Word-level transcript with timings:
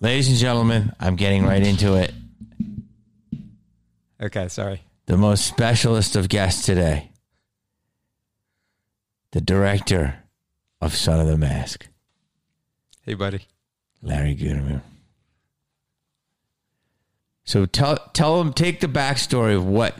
Ladies 0.00 0.28
and 0.28 0.38
gentlemen, 0.38 0.92
I'm 1.00 1.16
getting 1.16 1.44
right 1.44 1.64
into 1.64 1.94
it. 1.94 2.12
Okay, 4.20 4.46
sorry. 4.48 4.82
The 5.06 5.16
most 5.16 5.44
specialist 5.46 6.14
of 6.14 6.28
guests 6.28 6.64
today, 6.64 7.10
the 9.32 9.40
director 9.40 10.22
of 10.80 10.94
Son 10.94 11.18
of 11.18 11.26
the 11.26 11.36
Mask, 11.36 11.88
Hey, 13.02 13.14
buddy. 13.14 13.40
Larry 14.02 14.36
Guterman. 14.36 14.82
So 17.44 17.64
tell 17.64 17.96
tell 18.12 18.40
him 18.40 18.52
take 18.52 18.80
the 18.80 18.86
backstory 18.86 19.56
of 19.56 19.64
what 19.64 19.96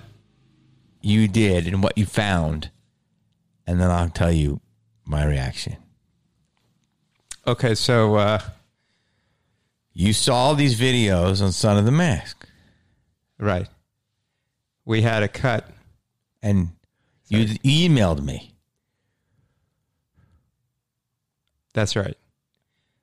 you 1.00 1.26
did 1.26 1.66
and 1.66 1.82
what 1.82 1.96
you 1.96 2.04
found, 2.04 2.70
and 3.66 3.80
then 3.80 3.90
I'll 3.90 4.10
tell 4.10 4.30
you 4.30 4.60
my 5.06 5.24
reaction. 5.24 5.76
Okay, 7.46 7.74
so 7.74 8.16
uh, 8.16 8.40
You 9.98 10.12
saw 10.12 10.54
these 10.54 10.78
videos 10.78 11.42
on 11.42 11.50
Son 11.50 11.76
of 11.76 11.84
the 11.84 11.90
Mask, 11.90 12.48
right, 13.36 13.66
we 14.84 15.02
had 15.02 15.24
a 15.24 15.28
cut. 15.28 15.68
and 16.40 16.68
you 17.26 17.46
emailed 17.64 18.22
me. 18.24 18.54
That's 21.74 21.96
right. 21.96 22.16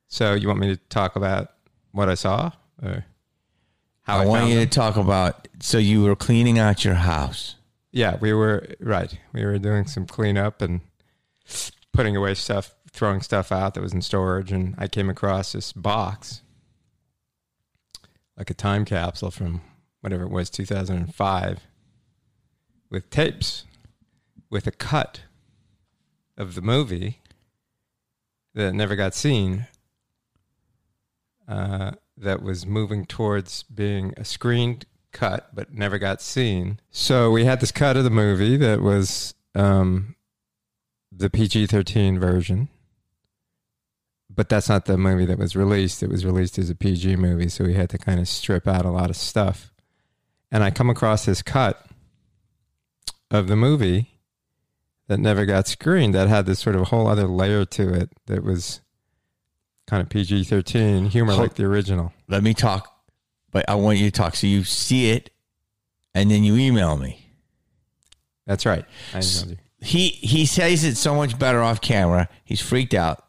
So 0.08 0.36
you 0.36 0.48
want 0.48 0.62
me 0.62 0.68
to 0.74 0.78
talk 0.88 1.18
about 1.18 1.52
what 1.92 2.08
I 2.08 2.14
saw, 2.14 2.52
or 2.82 3.05
how 4.04 4.20
I, 4.20 4.24
I 4.24 4.26
want 4.26 4.48
you 4.48 4.55
them? 4.55 4.70
to 4.70 4.74
talk 4.74 4.96
about. 4.96 5.50
So 5.60 5.77
you 5.77 6.04
were 6.04 6.16
cleaning 6.16 6.60
out 6.60 6.86
your 6.86 6.94
house. 6.94 7.55
Yeah, 7.91 8.16
we 8.22 8.32
were 8.32 8.70
right. 8.80 9.14
We 9.34 9.44
were 9.44 9.60
doing 9.60 9.86
some 9.86 10.05
cleanup 10.08 10.62
and 10.62 10.80
putting 11.91 12.16
away 12.16 12.36
stuff, 12.36 12.74
throwing 12.90 13.20
stuff 13.20 13.52
out 13.52 13.74
that 13.74 13.82
was 13.82 13.91
in 13.94 14.02
storage, 14.02 14.54
and 14.54 14.76
I 14.77 14.88
came 14.88 15.10
across 15.10 15.52
this 15.52 15.74
box, 15.74 16.41
like 18.38 18.50
a 18.50 18.54
time 18.54 18.86
capsule 18.86 19.32
from 19.32 19.62
whatever 20.02 20.24
it 20.24 20.32
was, 20.32 20.50
two 20.50 20.66
thousand 20.66 20.98
and 20.98 21.16
five, 21.16 21.62
with 22.90 23.10
tapes, 23.10 23.66
with 24.50 24.68
a 24.68 24.72
cut 24.72 25.22
of 26.38 26.55
the 26.55 26.62
movie 26.62 27.22
that 28.54 28.74
never 28.74 28.96
got 28.96 29.14
seen. 29.14 29.68
Uh, 31.48 31.92
that 32.18 32.42
was 32.42 32.66
moving 32.66 33.05
towards 33.05 33.64
being 33.64 34.14
a 34.18 34.24
screened 34.26 34.86
cut, 35.12 35.49
but 35.54 35.74
never 35.74 35.98
got 35.98 36.22
seen. 36.22 36.80
So 36.92 37.32
we 37.32 37.46
had 37.46 37.60
this 37.60 37.72
cut 37.72 37.98
of 37.98 38.04
the 38.04 38.10
movie 38.10 38.58
that 38.58 38.82
was 38.82 39.34
um, 39.54 40.16
the 41.12 41.30
PG 41.30 41.68
13 41.68 42.20
version. 42.20 42.70
But 44.36 44.50
that's 44.50 44.68
not 44.68 44.86
the 44.86 44.98
movie 44.98 45.26
that 45.26 45.38
was 45.38 45.55
released. 45.55 46.04
It 46.04 46.10
was 46.10 46.26
released 46.26 46.58
as 46.60 46.70
a 46.70 46.76
PG 46.76 47.16
movie. 47.16 47.48
So 47.50 47.64
we 47.64 47.74
had 47.74 47.90
to 47.91 47.98
kind 47.98 48.20
of 48.20 48.28
strip 48.28 48.68
out 48.68 48.86
a 48.86 48.90
lot 48.90 49.10
of 49.10 49.16
stuff. 49.16 49.72
And 50.52 50.64
I 50.64 50.72
come 50.72 50.90
across 50.90 51.26
this 51.26 51.42
cut 51.42 51.86
of 53.32 53.48
the 53.48 53.55
movie 53.55 54.20
that 55.08 55.20
never 55.20 55.46
got 55.46 55.68
screened 55.68 56.14
that 56.16 56.27
had 56.27 56.46
this 56.46 56.60
sort 56.60 56.76
of 56.76 56.88
whole 56.88 57.08
other 57.08 57.27
layer 57.27 57.66
to 57.66 57.94
it 57.94 58.10
that 58.26 58.44
was 58.44 58.82
kind 59.88 60.02
of 60.02 60.10
PG 60.10 60.46
13 60.46 61.05
humor 61.08 61.34
Hold- 61.34 61.44
like 61.44 61.54
the 61.55 61.66
original. 61.66 62.14
Let 62.27 62.44
me 62.44 62.54
talk, 62.54 62.92
but 63.52 63.66
I 63.70 63.76
want 63.76 63.99
you 63.99 64.06
to 64.06 64.12
talk. 64.12 64.36
So 64.36 64.47
you 64.47 64.64
see 64.64 65.12
it, 65.12 65.30
and 66.14 66.31
then 66.31 66.44
you 66.44 66.56
email 66.56 66.97
me. 66.97 67.30
That's 68.47 68.66
right. 68.66 68.86
I 69.14 69.20
emailed 69.20 69.50
you. 69.50 69.58
He 69.81 70.08
he 70.09 70.46
says 70.46 70.84
it 70.84 70.96
so 70.96 71.14
much 71.14 71.38
better 71.38 71.62
off 71.62 71.81
camera. 71.81 72.28
He's 72.44 72.62
freaked 72.62 72.94
out. 72.94 73.25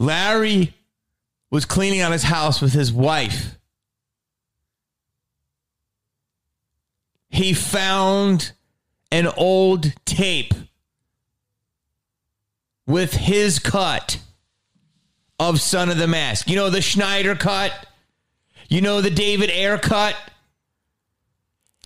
Larry 0.00 0.72
was 1.50 1.66
cleaning 1.66 2.00
out 2.00 2.10
his 2.10 2.22
house 2.22 2.62
with 2.62 2.72
his 2.72 2.90
wife. 2.90 3.56
He 7.28 7.52
found 7.52 8.52
an 9.12 9.26
old 9.36 9.92
tape 10.06 10.54
with 12.86 13.12
his 13.12 13.58
cut 13.58 14.18
of 15.38 15.60
Son 15.60 15.90
of 15.90 15.98
the 15.98 16.06
Mask. 16.06 16.48
You 16.48 16.56
know 16.56 16.70
the 16.70 16.82
Snyder 16.82 17.36
cut? 17.36 17.72
You 18.70 18.80
know 18.80 19.02
the 19.02 19.10
David 19.10 19.50
Ayer 19.50 19.78
cut? 19.78 20.16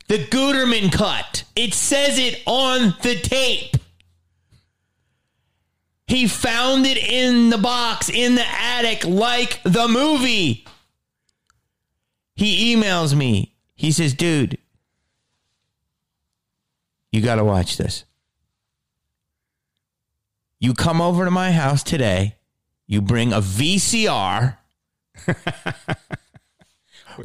The 0.07 0.19
Guterman 0.19 0.93
cut. 0.93 1.43
It 1.57 1.75
says 1.75 2.17
it 2.19 2.43
on 2.47 2.95
the 3.03 3.17
tape. 3.17 3.77
He 6.07 6.29
found 6.29 6.87
it 6.87 6.99
in 6.99 7.51
the 7.51 7.59
box 7.59 8.11
in 8.11 8.35
the 8.35 8.47
attic 8.47 9.05
like 9.05 9.63
the 9.63 9.89
movie. 9.89 10.67
He 12.37 12.75
emails 12.75 13.15
me. 13.15 13.55
He 13.75 13.91
says, 13.91 14.15
dude, 14.15 14.59
you 17.11 17.21
got 17.23 17.37
to 17.37 17.45
watch 17.45 17.77
this. 17.77 18.05
You 20.59 20.75
come 20.75 21.01
over 21.01 21.25
to 21.25 21.31
my 21.31 21.53
house 21.53 21.83
today, 21.83 22.37
you 22.87 23.01
bring 23.01 23.33
a 23.33 23.41
VCR 23.41 24.57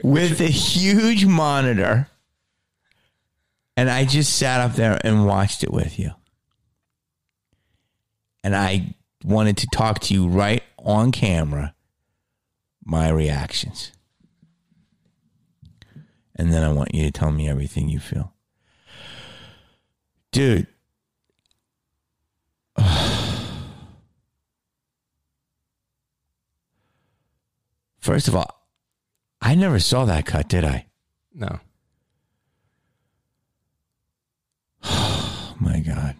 with 0.03 0.41
a 0.41 0.47
huge 0.47 1.25
monitor, 1.25 2.09
and 3.78 3.90
I 3.90 4.06
just 4.06 4.38
sat 4.38 4.61
up 4.61 4.73
there 4.75 5.00
and 5.03 5.25
watched 5.25 5.63
it 5.63 5.72
with 5.72 5.97
you. 5.97 6.11
And 8.44 8.55
I 8.55 8.95
wanted 9.23 9.57
to 9.57 9.67
talk 9.67 10.00
to 10.00 10.13
you 10.13 10.27
right 10.27 10.63
on 10.77 11.11
camera, 11.11 11.75
my 12.85 13.09
reactions. 13.09 13.91
And 16.35 16.53
then 16.53 16.63
I 16.63 16.72
want 16.72 16.95
you 16.95 17.03
to 17.03 17.11
tell 17.11 17.31
me 17.31 17.49
everything 17.49 17.89
you 17.89 17.99
feel. 17.99 18.33
Dude. 20.31 20.67
First 27.99 28.29
of 28.29 28.35
all, 28.35 28.67
I 29.41 29.55
never 29.55 29.79
saw 29.79 30.05
that 30.05 30.25
cut, 30.25 30.47
did 30.47 30.63
I? 30.63 30.85
No. 31.33 31.59
Oh 34.83 35.55
my 35.59 35.79
God. 35.79 36.16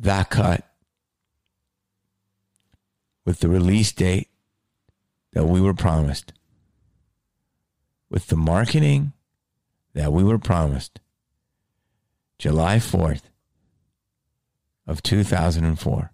That 0.00 0.30
cut 0.30 0.66
with 3.26 3.40
the 3.40 3.48
release 3.48 3.92
date 3.92 4.28
that 5.32 5.44
we 5.44 5.60
were 5.60 5.74
promised, 5.74 6.32
with 8.08 8.28
the 8.28 8.36
marketing 8.36 9.12
that 9.92 10.12
we 10.12 10.24
were 10.24 10.38
promised, 10.38 11.00
July 12.38 12.76
4th 12.76 13.24
of 14.86 15.02
2004. 15.02 16.12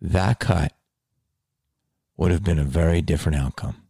That 0.00 0.38
cut 0.38 0.72
would 2.16 2.30
have 2.30 2.44
been 2.44 2.60
a 2.60 2.64
very 2.64 3.02
different 3.02 3.38
outcome. 3.38 3.82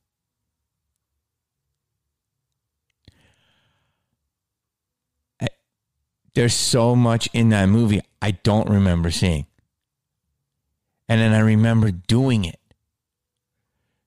I- 5.41 5.49
There's 6.35 6.55
so 6.55 6.97
much 6.97 7.29
in 7.33 7.51
that 7.51 7.67
movie 7.67 8.01
I 8.21 8.33
don't 8.33 8.69
remember 8.69 9.11
seeing. 9.11 9.47
And 11.09 11.21
then 11.21 11.33
I 11.33 11.41
remember 11.41 11.91
doing 11.91 12.45
it. 12.45 12.59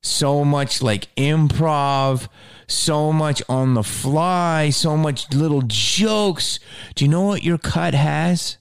So 0.02 0.44
much 0.44 0.82
like 0.82 1.14
improv, 1.16 2.28
so 2.68 3.12
much 3.12 3.42
on 3.50 3.74
the 3.74 3.84
fly, 3.84 4.70
so 4.70 4.96
much 4.98 5.32
little 5.34 5.64
jokes. 5.66 6.60
Do 6.96 7.06
you 7.06 7.12
know 7.12 7.24
what 7.24 7.44
your 7.44 7.58
cut 7.58 7.94
has? 7.94 8.58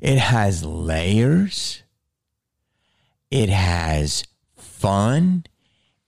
It 0.00 0.18
has 0.18 0.64
layers. 0.64 1.82
It 3.30 3.48
has 3.48 4.24
fun. 4.56 5.44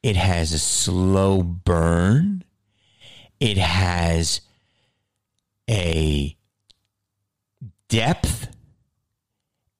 It 0.02 0.16
has 0.16 0.52
a 0.52 0.58
slow 0.58 1.42
burn. 1.42 2.44
It 3.40 3.56
has 3.56 4.40
a 5.68 6.36
depth. 7.88 8.48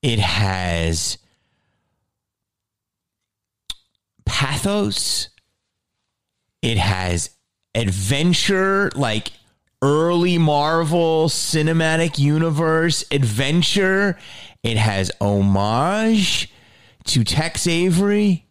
It 0.03 0.19
has 0.19 1.19
pathos. 4.25 5.31
It 6.63 6.79
has 6.79 7.31
adventure, 7.75 8.91
like 8.95 9.33
early 9.83 10.39
Marvel 10.39 11.29
cinematic 11.29 12.19
universe 12.19 13.05
adventure. 13.11 14.19
It 14.63 14.77
has 14.77 15.11
homage 15.21 16.53
to 17.05 17.25
Tex 17.25 17.67
Avery. 17.67 18.47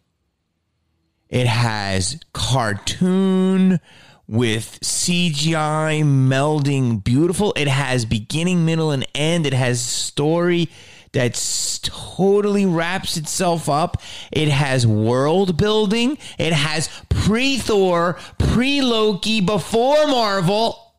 It 1.28 1.46
has 1.46 2.18
cartoon 2.32 3.80
with 4.28 4.78
CGI 4.82 6.02
melding 6.04 7.02
beautiful. 7.02 7.54
It 7.56 7.66
has 7.66 8.04
beginning, 8.04 8.64
middle, 8.64 8.90
and 8.90 9.06
end. 9.14 9.46
It 9.46 9.54
has 9.54 9.80
story 9.80 10.68
that 11.12 11.80
totally 11.82 12.66
wraps 12.66 13.16
itself 13.16 13.68
up. 13.68 14.02
It 14.30 14.48
has 14.48 14.86
world 14.86 15.56
building. 15.56 16.18
It 16.38 16.52
has 16.52 16.90
pre 17.08 17.56
Thor, 17.56 18.18
pre 18.38 18.82
Loki, 18.82 19.40
before 19.40 20.06
Marvel. 20.06 20.94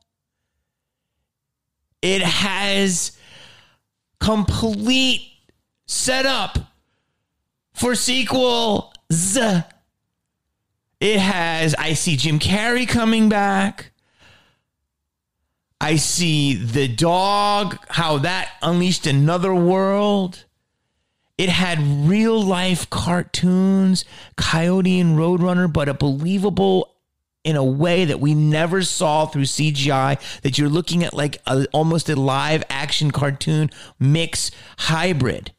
It 2.01 2.21
has 2.21 3.11
complete 4.19 5.21
setup 5.85 6.57
for 7.73 7.93
sequels. 7.93 8.93
It 10.99 11.19
has, 11.19 11.75
I 11.75 11.93
see 11.93 12.17
Jim 12.17 12.39
Carrey 12.39 12.87
coming 12.87 13.29
back. 13.29 13.91
I 15.81 15.95
see 15.95 16.55
the 16.55 16.89
dog, 16.89 17.77
how 17.87 18.17
that 18.17 18.51
unleashed 18.61 19.07
another 19.07 19.55
world. 19.55 20.45
It 21.37 21.47
had 21.47 21.79
real 21.79 22.41
life 22.41 22.89
cartoons, 22.89 24.03
Coyote 24.35 24.99
and 24.99 25.17
Roadrunner, 25.17 25.71
but 25.71 25.87
a 25.87 25.93
believable 25.93 26.95
in 27.45 27.55
a 27.55 27.63
way 27.63 28.03
that 28.03 28.19
we 28.19 28.33
never 28.33 28.81
saw 28.81 29.25
through 29.25 29.43
CGI. 29.43 30.19
That 30.41 30.57
you're 30.57 30.67
looking 30.67 31.05
at 31.05 31.13
like 31.13 31.37
a, 31.47 31.65
almost 31.71 32.09
a 32.09 32.17
live 32.17 32.65
action 32.69 33.11
cartoon 33.11 33.69
mix 33.97 34.51
hybrid. 34.79 35.53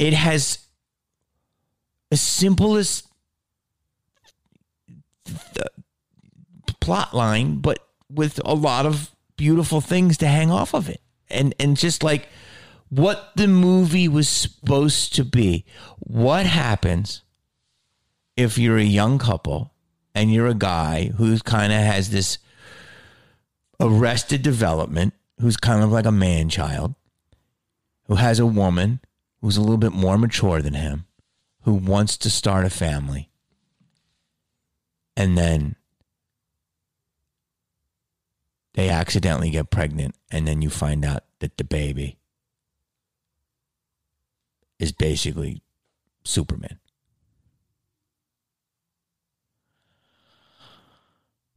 It 0.00 0.12
has 0.12 0.58
the 2.10 2.16
Uh, 5.28 5.64
plot 6.80 7.14
line, 7.14 7.56
but 7.56 7.78
with 8.10 8.40
a 8.44 8.54
lot 8.54 8.86
of 8.86 9.14
beautiful 9.36 9.80
things 9.80 10.18
to 10.18 10.26
hang 10.26 10.50
off 10.50 10.74
of 10.74 10.88
it. 10.88 11.00
And 11.30 11.54
and 11.58 11.76
just 11.76 12.02
like 12.02 12.28
what 12.92 13.30
the 13.36 13.48
movie 13.48 14.06
was 14.06 14.28
supposed 14.28 15.14
to 15.14 15.24
be. 15.24 15.64
What 15.98 16.44
happens 16.44 17.22
if 18.36 18.58
you're 18.58 18.76
a 18.76 18.84
young 18.84 19.18
couple 19.18 19.72
and 20.14 20.30
you're 20.30 20.46
a 20.46 20.54
guy 20.54 21.10
who 21.16 21.38
kind 21.38 21.72
of 21.72 21.78
has 21.78 22.10
this 22.10 22.36
arrested 23.80 24.42
development, 24.42 25.14
who's 25.40 25.56
kind 25.56 25.82
of 25.82 25.90
like 25.90 26.04
a 26.04 26.12
man 26.12 26.50
child, 26.50 26.94
who 28.08 28.16
has 28.16 28.38
a 28.38 28.44
woman 28.44 29.00
who's 29.40 29.56
a 29.56 29.62
little 29.62 29.78
bit 29.78 29.92
more 29.92 30.18
mature 30.18 30.60
than 30.60 30.74
him, 30.74 31.06
who 31.62 31.72
wants 31.72 32.18
to 32.18 32.28
start 32.28 32.66
a 32.66 32.70
family. 32.70 33.30
And 35.16 35.36
then 35.36 35.76
they 38.74 38.88
accidentally 38.88 39.50
get 39.50 39.70
pregnant, 39.70 40.14
and 40.30 40.48
then 40.48 40.62
you 40.62 40.70
find 40.70 41.04
out 41.04 41.24
that 41.40 41.58
the 41.58 41.64
baby 41.64 42.16
is 44.78 44.92
basically 44.92 45.62
Superman. 46.24 46.78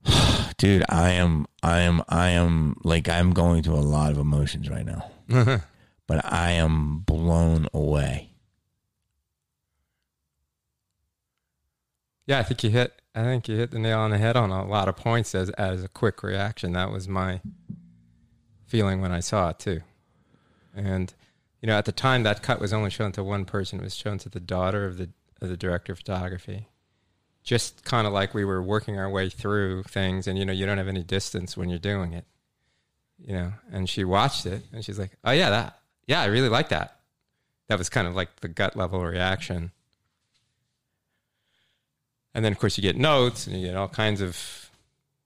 Dude, 0.57 0.83
I 0.89 1.11
am, 1.11 1.47
I 1.63 1.79
am, 1.79 2.03
I 2.09 2.29
am 2.29 2.75
like, 2.83 3.07
I'm 3.07 3.31
going 3.31 3.63
through 3.63 3.75
a 3.75 3.77
lot 3.77 4.11
of 4.11 4.17
emotions 4.17 4.69
right 4.69 4.85
now, 4.85 5.09
but 6.07 6.25
I 6.25 6.51
am 6.51 6.99
blown 6.99 7.67
away. 7.73 8.31
Yeah, 12.27 12.39
I 12.39 12.43
think 12.43 12.63
you 12.63 12.71
hit. 12.71 13.01
I 13.15 13.23
think 13.23 13.47
you 13.47 13.55
hit 13.55 13.71
the 13.71 13.79
nail 13.79 13.99
on 13.99 14.11
the 14.11 14.17
head 14.17 14.35
on 14.35 14.51
a 14.51 14.67
lot 14.67 14.89
of 14.89 14.97
points 14.97 15.33
as 15.33 15.49
as 15.51 15.83
a 15.83 15.87
quick 15.87 16.21
reaction. 16.21 16.73
That 16.73 16.91
was 16.91 17.07
my 17.07 17.39
feeling 18.67 18.99
when 18.99 19.13
I 19.13 19.21
saw 19.21 19.49
it 19.49 19.59
too. 19.59 19.81
And 20.75 21.13
you 21.61 21.67
know, 21.67 21.77
at 21.77 21.85
the 21.85 21.93
time, 21.93 22.23
that 22.23 22.43
cut 22.43 22.59
was 22.59 22.73
only 22.73 22.89
shown 22.89 23.13
to 23.13 23.23
one 23.23 23.45
person. 23.45 23.79
It 23.79 23.83
was 23.83 23.95
shown 23.95 24.17
to 24.19 24.29
the 24.29 24.41
daughter 24.41 24.85
of 24.85 24.97
the 24.97 25.09
of 25.41 25.47
the 25.47 25.55
director 25.55 25.93
of 25.93 25.99
photography. 25.99 26.67
Just 27.41 27.85
kind 27.85 28.05
of 28.05 28.11
like 28.11 28.33
we 28.33 28.43
were 28.43 28.61
working 28.61 28.99
our 28.99 29.09
way 29.09 29.29
through 29.29 29.83
things, 29.83 30.27
and 30.27 30.37
you 30.37 30.43
know, 30.43 30.53
you 30.53 30.65
don't 30.65 30.77
have 30.77 30.89
any 30.89 31.03
distance 31.03 31.55
when 31.55 31.69
you're 31.69 31.79
doing 31.79 32.11
it. 32.11 32.25
You 33.17 33.33
know, 33.33 33.53
and 33.71 33.89
she 33.89 34.03
watched 34.03 34.45
it, 34.45 34.63
and 34.73 34.83
she's 34.83 34.99
like, 34.99 35.11
"Oh 35.23 35.31
yeah, 35.31 35.49
that 35.51 35.79
yeah, 36.05 36.21
I 36.21 36.25
really 36.25 36.49
like 36.49 36.67
that." 36.69 36.99
That 37.69 37.77
was 37.77 37.87
kind 37.87 38.07
of 38.07 38.15
like 38.15 38.41
the 38.41 38.49
gut 38.49 38.75
level 38.75 39.01
reaction 39.01 39.71
and 42.35 42.43
then 42.43 42.51
of 42.51 42.59
course 42.59 42.77
you 42.77 42.81
get 42.81 42.97
notes 42.97 43.47
and 43.47 43.59
you 43.59 43.67
get 43.67 43.75
all 43.75 43.87
kinds 43.87 44.21
of 44.21 44.69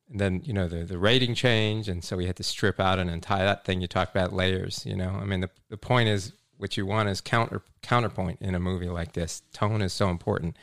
and 0.09 0.19
then 0.19 0.41
you 0.45 0.53
know 0.53 0.67
the 0.67 0.85
the 0.85 0.97
rating 0.97 1.35
change. 1.35 1.89
And 1.89 2.03
so 2.03 2.15
we 2.15 2.27
had 2.27 2.37
to 2.37 2.43
strip 2.43 2.79
out 2.79 2.99
and 2.99 3.09
entire 3.09 3.43
that 3.43 3.65
thing 3.65 3.81
you 3.81 3.87
talk 3.87 4.11
about 4.11 4.31
layers 4.31 4.85
you 4.85 4.95
know? 4.95 5.09
I 5.19 5.25
mean 5.25 5.41
the, 5.41 5.49
the 5.69 5.77
point 5.77 6.07
is 6.07 6.31
what 6.57 6.77
you 6.77 6.85
want 6.85 7.09
is 7.09 7.19
counter 7.19 7.61
counterpoint 7.81 8.37
in 8.41 8.55
a 8.55 8.59
movie 8.59 8.89
like 8.89 9.13
this. 9.13 9.41
Tone 9.53 9.81
is 9.81 9.91
so 9.91 10.09
important. 10.09 10.55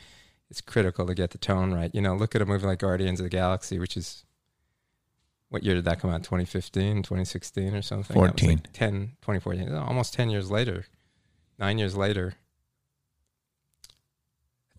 It's 0.49 0.61
critical 0.61 1.05
to 1.05 1.13
get 1.13 1.31
the 1.31 1.37
tone 1.37 1.73
right. 1.73 1.93
You 1.93 2.01
know 2.01 2.15
look 2.15 2.33
at 2.33 2.41
a 2.41 2.45
movie 2.45 2.65
like 2.65 2.79
guardians 2.79 3.19
of 3.19 3.25
the 3.25 3.29
galaxy 3.29 3.77
which 3.77 3.97
is 3.97 4.23
what 5.49 5.63
year 5.63 5.75
did 5.75 5.85
that 5.85 5.99
come 5.99 6.11
out? 6.11 6.23
2015 6.23 7.03
2016 7.03 7.75
or 7.75 7.81
something? 7.81 8.13
14 8.13 8.49
like 8.49 8.73
10 8.73 8.91
2014 9.21 9.75
almost 9.75 10.13
10 10.13 10.29
years 10.29 10.49
later 10.49 10.85
9 11.59 11.77
years 11.77 11.97
later. 11.97 12.35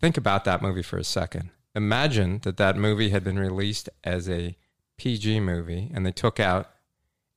Think 0.00 0.16
about 0.16 0.44
that 0.44 0.62
movie 0.62 0.82
for 0.82 0.96
a 0.96 1.04
second 1.04 1.50
imagine 1.74 2.40
that 2.42 2.56
that 2.56 2.76
movie 2.76 3.10
had 3.10 3.24
been 3.24 3.38
released 3.38 3.88
as 4.04 4.28
a 4.28 4.56
PG 4.96 5.40
movie 5.40 5.90
and 5.94 6.04
they 6.04 6.12
took 6.12 6.40
out 6.40 6.70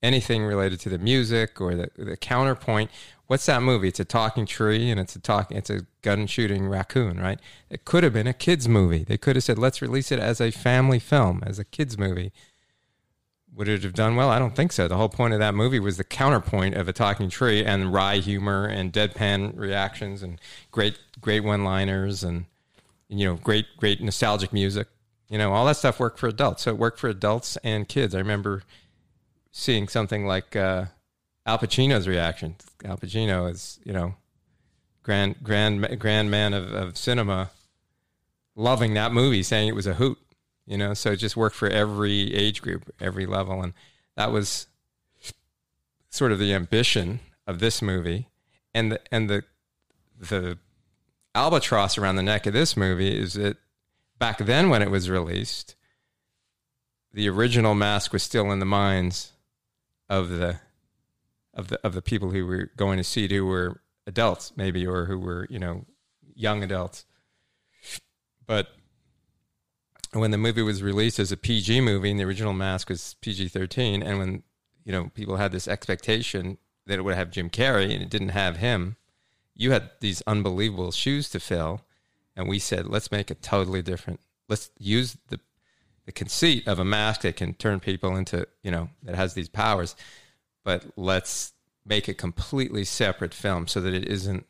anything 0.03 0.43
related 0.43 0.79
to 0.81 0.89
the 0.89 0.97
music 0.97 1.61
or 1.61 1.75
the, 1.75 1.91
the 1.95 2.17
counterpoint. 2.17 2.89
What's 3.27 3.45
that 3.45 3.61
movie? 3.61 3.87
It's 3.87 3.99
a 3.99 4.05
talking 4.05 4.45
tree 4.45 4.89
and 4.89 4.99
it's 4.99 5.15
a 5.15 5.19
talking 5.19 5.57
it's 5.57 5.69
a 5.69 5.81
gun 6.01 6.27
shooting 6.27 6.67
raccoon, 6.67 7.19
right? 7.19 7.39
It 7.69 7.85
could 7.85 8.03
have 8.03 8.13
been 8.13 8.27
a 8.27 8.33
kids 8.33 8.67
movie. 8.67 9.03
They 9.03 9.17
could 9.17 9.35
have 9.35 9.43
said, 9.43 9.57
"Let's 9.57 9.81
release 9.81 10.11
it 10.11 10.19
as 10.19 10.41
a 10.41 10.51
family 10.51 10.99
film, 10.99 11.43
as 11.45 11.59
a 11.59 11.63
kids 11.63 11.97
movie." 11.97 12.33
Would 13.53 13.67
it 13.67 13.83
have 13.83 13.93
done 13.93 14.15
well? 14.15 14.29
I 14.29 14.39
don't 14.39 14.55
think 14.55 14.71
so. 14.71 14.87
The 14.87 14.95
whole 14.95 15.09
point 15.09 15.33
of 15.33 15.39
that 15.39 15.53
movie 15.53 15.79
was 15.79 15.97
the 15.97 16.05
counterpoint 16.05 16.75
of 16.75 16.87
a 16.87 16.93
talking 16.93 17.29
tree 17.29 17.65
and 17.65 17.91
wry 17.93 18.17
humor 18.17 18.65
and 18.65 18.93
deadpan 18.93 19.57
reactions 19.57 20.23
and 20.23 20.39
great 20.71 20.97
great 21.19 21.41
one-liners 21.41 22.23
and 22.23 22.45
you 23.11 23.25
know, 23.25 23.35
great, 23.35 23.65
great 23.77 24.01
nostalgic 24.01 24.53
music. 24.53 24.87
You 25.29 25.37
know, 25.37 25.53
all 25.53 25.65
that 25.65 25.77
stuff 25.77 25.99
worked 25.99 26.17
for 26.17 26.27
adults. 26.27 26.63
So 26.63 26.71
it 26.71 26.77
worked 26.77 26.99
for 26.99 27.09
adults 27.09 27.57
and 27.57 27.87
kids. 27.87 28.15
I 28.15 28.19
remember 28.19 28.63
seeing 29.51 29.87
something 29.87 30.25
like 30.25 30.55
uh, 30.55 30.85
Al 31.45 31.59
Pacino's 31.59 32.07
reaction. 32.07 32.55
Al 32.85 32.97
Pacino 32.97 33.49
is, 33.49 33.79
you 33.83 33.93
know, 33.93 34.15
grand, 35.03 35.35
grand, 35.43 35.99
grand 35.99 36.31
man 36.31 36.53
of, 36.53 36.71
of 36.73 36.97
cinema, 36.97 37.51
loving 38.55 38.93
that 38.93 39.11
movie, 39.11 39.43
saying 39.43 39.67
it 39.67 39.75
was 39.75 39.87
a 39.87 39.95
hoot. 39.95 40.17
You 40.65 40.77
know, 40.77 40.93
so 40.93 41.11
it 41.11 41.17
just 41.17 41.35
worked 41.35 41.55
for 41.55 41.67
every 41.67 42.33
age 42.33 42.61
group, 42.61 42.93
every 43.01 43.25
level, 43.25 43.61
and 43.61 43.73
that 44.15 44.31
was 44.31 44.67
sort 46.09 46.31
of 46.31 46.39
the 46.39 46.53
ambition 46.53 47.19
of 47.45 47.59
this 47.59 47.81
movie, 47.81 48.29
and 48.73 48.91
the 48.91 49.01
and 49.11 49.29
the 49.29 49.43
the 50.17 50.59
albatross 51.33 51.97
around 51.97 52.15
the 52.15 52.23
neck 52.23 52.45
of 52.45 52.53
this 52.53 52.75
movie 52.75 53.17
is 53.17 53.33
that 53.33 53.57
back 54.19 54.37
then 54.39 54.69
when 54.69 54.81
it 54.81 54.91
was 54.91 55.09
released, 55.09 55.75
the 57.13 57.29
original 57.29 57.73
mask 57.73 58.13
was 58.13 58.23
still 58.23 58.51
in 58.51 58.59
the 58.59 58.65
minds 58.65 59.33
of 60.09 60.29
the 60.29 60.59
of 61.53 61.67
the 61.67 61.79
of 61.85 61.93
the 61.93 62.01
people 62.01 62.31
who 62.31 62.45
were 62.45 62.71
going 62.77 62.97
to 62.97 63.03
see 63.03 63.25
it 63.25 63.31
who 63.31 63.45
were 63.45 63.81
adults 64.07 64.53
maybe 64.55 64.85
or 64.87 65.05
who 65.05 65.19
were 65.19 65.47
you 65.49 65.59
know 65.59 65.85
young 66.33 66.63
adults. 66.63 67.05
But 68.45 68.67
when 70.13 70.31
the 70.31 70.37
movie 70.37 70.61
was 70.61 70.83
released 70.83 71.19
as 71.19 71.31
a 71.31 71.37
PG 71.37 71.81
movie 71.81 72.11
and 72.11 72.19
the 72.19 72.25
original 72.25 72.53
mask 72.53 72.89
was 72.89 73.15
PG-13 73.21 74.03
and 74.05 74.19
when 74.19 74.43
you 74.83 74.91
know 74.91 75.09
people 75.13 75.37
had 75.37 75.51
this 75.51 75.67
expectation 75.67 76.57
that 76.87 76.99
it 76.99 77.03
would 77.03 77.15
have 77.15 77.31
Jim 77.31 77.49
Carrey 77.49 77.93
and 77.93 78.01
it 78.01 78.09
didn't 78.09 78.29
have 78.29 78.57
him 78.57 78.97
you 79.61 79.71
had 79.71 79.91
these 79.99 80.23
unbelievable 80.25 80.91
shoes 80.91 81.29
to 81.29 81.39
fill, 81.39 81.81
and 82.35 82.49
we 82.49 82.57
said, 82.57 82.87
let's 82.87 83.11
make 83.11 83.29
it 83.29 83.43
totally 83.43 83.81
different. 83.83 84.19
Let's 84.49 84.71
use 84.79 85.17
the 85.27 85.39
the 86.07 86.11
conceit 86.11 86.67
of 86.67 86.79
a 86.79 86.83
mask 86.83 87.21
that 87.21 87.35
can 87.35 87.53
turn 87.53 87.79
people 87.79 88.15
into, 88.15 88.47
you 88.63 88.71
know, 88.71 88.89
that 89.03 89.13
has 89.13 89.35
these 89.35 89.47
powers, 89.47 89.95
but 90.63 90.83
let's 90.97 91.53
make 91.85 92.07
a 92.07 92.13
completely 92.15 92.83
separate 92.83 93.35
film 93.35 93.67
so 93.67 93.79
that 93.79 93.93
it 93.93 94.07
isn't 94.07 94.47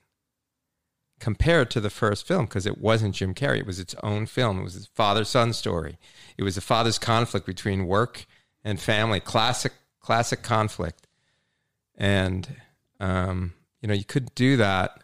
compared 1.20 1.70
to 1.70 1.82
the 1.82 1.90
first 1.90 2.26
film 2.26 2.46
because 2.46 2.66
it 2.66 2.78
wasn't 2.78 3.16
Jim 3.16 3.34
Carrey. 3.34 3.60
It 3.60 3.66
was 3.66 3.82
its 3.82 3.96
own 4.02 4.28
film. 4.28 4.60
It 4.60 4.64
was 4.64 4.76
his 4.76 4.88
father 4.88 5.26
son 5.26 5.52
story. 5.52 5.98
It 6.38 6.44
was 6.44 6.56
the 6.56 6.62
father's 6.62 6.98
conflict 6.98 7.46
between 7.46 7.86
work 7.86 8.26
and 8.64 8.80
family, 8.80 9.20
classic 9.20 9.74
classic 10.00 10.44
conflict. 10.44 11.06
And 11.98 12.48
um, 13.02 13.54
you 13.82 13.88
know, 13.88 13.94
you 13.94 14.06
couldn't 14.06 14.36
do 14.36 14.58
that 14.58 15.02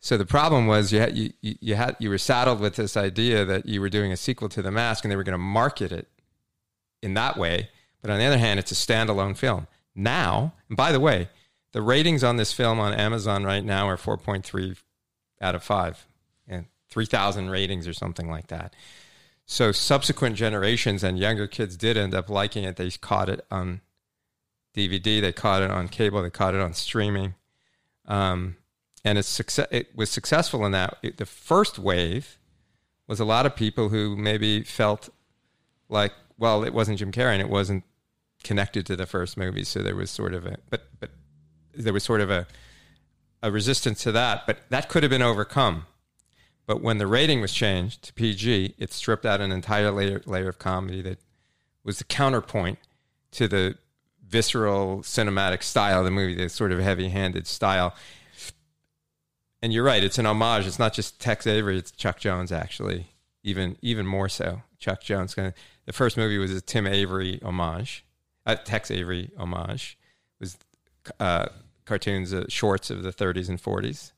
So 0.00 0.18
the 0.18 0.26
problem 0.26 0.66
was 0.66 0.92
you 0.92 0.98
had 0.98 1.16
you, 1.16 1.32
you 1.40 1.76
had 1.76 1.96
you 2.00 2.10
were 2.10 2.18
saddled 2.18 2.58
with 2.60 2.74
this 2.74 2.96
idea 2.96 3.44
that 3.44 3.66
you 3.66 3.80
were 3.80 3.88
doing 3.88 4.10
a 4.10 4.16
sequel 4.16 4.48
to 4.48 4.60
The 4.60 4.72
Mask 4.72 5.04
and 5.04 5.12
they 5.12 5.16
were 5.16 5.22
going 5.22 5.32
to 5.32 5.38
market 5.38 5.92
it 5.92 6.08
in 7.02 7.14
that 7.14 7.36
way. 7.38 7.70
But 8.00 8.10
on 8.10 8.18
the 8.18 8.24
other 8.24 8.38
hand, 8.38 8.58
it's 8.58 8.72
a 8.72 8.74
standalone 8.74 9.36
film. 9.36 9.68
Now, 9.94 10.54
and 10.68 10.76
by 10.76 10.90
the 10.90 10.98
way, 10.98 11.28
the 11.72 11.82
ratings 11.82 12.24
on 12.24 12.36
this 12.36 12.52
film 12.52 12.80
on 12.80 12.92
Amazon 12.92 13.44
right 13.44 13.64
now 13.64 13.88
are 13.88 13.96
4.3 13.96 14.76
out 15.40 15.54
of 15.54 15.62
5 15.62 16.06
and 16.48 16.66
3,000 16.90 17.48
ratings 17.50 17.86
or 17.86 17.92
something 17.92 18.28
like 18.28 18.48
that. 18.48 18.74
So 19.46 19.70
subsequent 19.70 20.34
generations 20.34 21.04
and 21.04 21.16
younger 21.18 21.46
kids 21.46 21.76
did 21.76 21.96
end 21.96 22.14
up 22.14 22.28
liking 22.28 22.64
it. 22.64 22.76
They 22.76 22.90
caught 22.90 23.28
it 23.28 23.46
on 23.52 23.82
DVD, 24.74 25.20
they 25.20 25.32
caught 25.32 25.62
it 25.62 25.70
on 25.70 25.88
cable, 25.88 26.22
they 26.22 26.30
caught 26.30 26.54
it 26.54 26.60
on 26.60 26.72
streaming. 26.72 27.34
Um, 28.06 28.56
and 29.04 29.18
it's 29.18 29.28
success, 29.28 29.66
it 29.70 29.94
was 29.96 30.10
successful 30.10 30.64
in 30.64 30.72
that. 30.72 30.98
It, 31.02 31.18
the 31.18 31.26
first 31.26 31.78
wave 31.78 32.38
was 33.06 33.20
a 33.20 33.24
lot 33.24 33.46
of 33.46 33.56
people 33.56 33.88
who 33.88 34.16
maybe 34.16 34.62
felt 34.62 35.08
like, 35.88 36.12
well, 36.38 36.64
it 36.64 36.72
wasn't 36.72 36.98
Jim 36.98 37.12
Carrey 37.12 37.32
and 37.32 37.42
it 37.42 37.50
wasn't 37.50 37.84
connected 38.42 38.86
to 38.86 38.96
the 38.96 39.06
first 39.06 39.36
movie, 39.36 39.64
so 39.64 39.82
there 39.82 39.96
was 39.96 40.10
sort 40.10 40.34
of 40.34 40.46
a, 40.46 40.56
but 40.70 40.88
but 40.98 41.10
there 41.74 41.92
was 41.92 42.04
sort 42.04 42.20
of 42.20 42.30
a 42.30 42.46
a 43.42 43.50
resistance 43.50 44.02
to 44.04 44.12
that, 44.12 44.46
but 44.46 44.58
that 44.70 44.88
could 44.88 45.02
have 45.02 45.10
been 45.10 45.22
overcome. 45.22 45.86
But 46.66 46.80
when 46.80 46.98
the 46.98 47.08
rating 47.08 47.40
was 47.40 47.52
changed 47.52 48.02
to 48.04 48.12
PG, 48.12 48.76
it 48.78 48.92
stripped 48.92 49.26
out 49.26 49.40
an 49.40 49.50
entire 49.50 49.90
layer, 49.90 50.22
layer 50.26 50.48
of 50.48 50.58
comedy 50.58 51.02
that 51.02 51.18
was 51.82 51.98
the 51.98 52.04
counterpoint 52.04 52.78
to 53.32 53.48
the 53.48 53.76
visceral 54.32 55.02
cinematic 55.02 55.62
style 55.62 56.00
of 56.00 56.04
the 56.04 56.10
movie, 56.10 56.34
the 56.34 56.48
sort 56.48 56.72
of 56.72 56.80
heavy 56.80 57.08
handed 57.08 57.46
style 57.46 57.94
and 59.62 59.72
you're 59.72 59.84
right. 59.84 60.02
It's 60.02 60.18
an 60.18 60.26
homage. 60.26 60.66
It's 60.66 60.78
not 60.78 60.92
just 60.92 61.20
Tex 61.20 61.46
Avery. 61.46 61.78
It's 61.78 61.92
Chuck 61.92 62.18
Jones, 62.18 62.50
actually. 62.50 63.12
Even 63.44 63.76
even 63.80 64.06
more 64.06 64.28
so. 64.28 64.62
Chuck 64.78 65.00
Jones. 65.00 65.34
The 65.34 65.92
first 65.92 66.16
movie 66.16 66.38
was 66.38 66.50
a 66.52 66.60
Tim 66.60 66.86
Avery 66.86 67.40
homage, 67.42 68.04
a 68.44 68.56
Tex 68.56 68.90
Avery 68.90 69.30
homage. 69.38 69.96
It 70.40 70.44
was 70.44 70.58
uh, 71.20 71.46
cartoons, 71.84 72.34
uh, 72.34 72.44
shorts 72.48 72.90
of 72.90 73.04
the 73.04 73.12
30s 73.12 73.48
and 73.48 73.62
40s. 73.62 74.12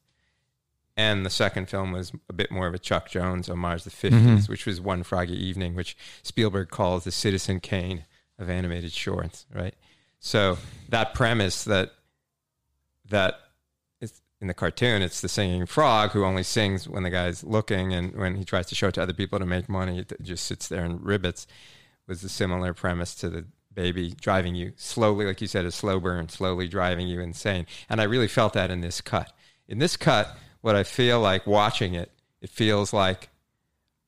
And 0.97 1.27
the 1.27 1.31
second 1.31 1.69
film 1.69 1.93
was 1.93 2.13
a 2.29 2.33
bit 2.33 2.51
more 2.51 2.67
of 2.67 2.75
a 2.75 2.79
Chuck 2.79 3.11
Jones 3.11 3.49
homage, 3.49 3.85
the 3.85 3.91
50s, 3.91 4.11
mm-hmm. 4.11 4.53
which 4.53 4.65
was 4.65 4.81
One 4.81 5.03
Froggy 5.03 5.35
Evening, 5.35 5.75
which 5.75 5.97
Spielberg 6.23 6.71
calls 6.71 7.05
the 7.05 7.11
Citizen 7.11 7.61
Kane 7.61 8.05
of 8.39 8.49
animated 8.49 8.93
shorts, 8.93 9.47
right? 9.53 9.75
So 10.25 10.57
that 10.89 11.13
premise 11.13 11.65
that 11.65 11.93
that 13.11 13.41
in 14.01 14.49
the 14.49 14.55
cartoon, 14.55 15.03
it's 15.03 15.21
the 15.21 15.29
singing 15.29 15.67
frog 15.67 16.13
who 16.13 16.25
only 16.25 16.43
sings 16.43 16.89
when 16.89 17.03
the 17.03 17.11
guy's 17.11 17.45
looking, 17.45 17.93
and 17.93 18.17
when 18.17 18.35
he 18.37 18.45
tries 18.45 18.67
to 18.69 18.75
show 18.75 18.89
it 18.89 18.95
to 18.95 19.03
other 19.03 19.13
people 19.13 19.39
to 19.39 19.45
make 19.45 19.69
money, 19.69 19.99
it 19.99 20.13
just 20.23 20.47
sits 20.47 20.67
there 20.67 20.83
and 20.83 21.01
ribbits. 21.01 21.47
Was 22.07 22.25
a 22.25 22.31
similar 22.31 22.73
premise 22.73 23.15
to 23.17 23.29
the 23.29 23.45
baby 23.73 24.15
driving 24.19 24.55
you 24.55 24.73
slowly, 24.77 25.27
like 25.27 25.43
you 25.43 25.47
said, 25.47 25.67
a 25.67 25.71
slow 25.71 26.01
burn, 26.01 26.31
slowly 26.31 26.69
driving 26.69 27.07
you 27.07 27.21
insane. 27.21 27.67
And 27.91 28.01
I 28.01 28.05
really 28.05 28.29
felt 28.29 28.55
that 28.55 28.71
in 28.71 28.81
this 28.81 29.03
cut. 29.03 29.31
In 29.69 29.79
this 29.79 29.97
cut, 29.97 30.37
what 30.63 30.75
I 30.75 30.85
feel 30.85 31.21
like 31.21 31.47
watching 31.47 31.95
it, 31.95 32.11
it 32.41 32.49
feels 32.49 32.95
like, 32.95 33.29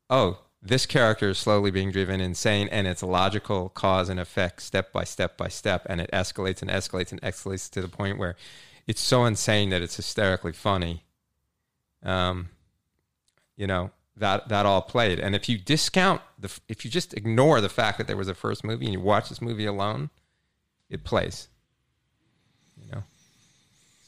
oh, 0.09 0.39
this 0.69 0.87
character 0.87 1.31
is 1.31 1.39
slowly 1.39 1.71
being 1.71 1.91
driven 1.91 2.21
insane, 2.21 2.69
and 2.71 2.87
it's 2.87 3.03
logical 3.03 3.69
cause 3.71 4.09
and 4.09 4.21
effect, 4.21 4.63
step 4.63 4.93
by 4.93 5.05
step 5.05 5.37
by 5.37 5.49
step, 5.49 5.87
and 5.89 6.01
it 6.01 6.11
escalates 6.13 6.63
and 6.63 6.71
escalates 6.71 7.13
and 7.13 7.21
escalates 7.23 7.71
to 7.71 7.83
the 7.83 7.89
point 7.89 8.19
where 8.19 8.37
it's 8.87 9.01
so 9.01 9.25
insane 9.25 9.71
that 9.71 9.83
it's 9.83 9.97
hysterically 9.97 10.53
funny. 10.53 11.05
Um, 12.03 12.51
you 13.57 13.67
know 13.67 13.91
that 14.17 14.49
that 14.49 14.67
all 14.67 14.83
played, 14.83 15.19
and 15.19 15.35
if 15.35 15.49
you 15.49 15.59
discount 15.59 16.21
the, 16.39 16.51
if 16.69 16.85
you 16.85 16.91
just 16.91 17.15
ignore 17.15 17.61
the 17.61 17.69
fact 17.69 17.99
that 17.99 18.07
there 18.07 18.17
was 18.17 18.29
a 18.29 18.35
first 18.35 18.65
movie 18.65 18.87
and 18.87 18.93
you 18.93 19.01
watch 19.01 19.29
this 19.29 19.43
movie 19.43 19.67
alone, 19.67 20.11
it 20.91 21.05
plays. 21.05 21.49
You 22.81 22.93
know, 22.93 23.03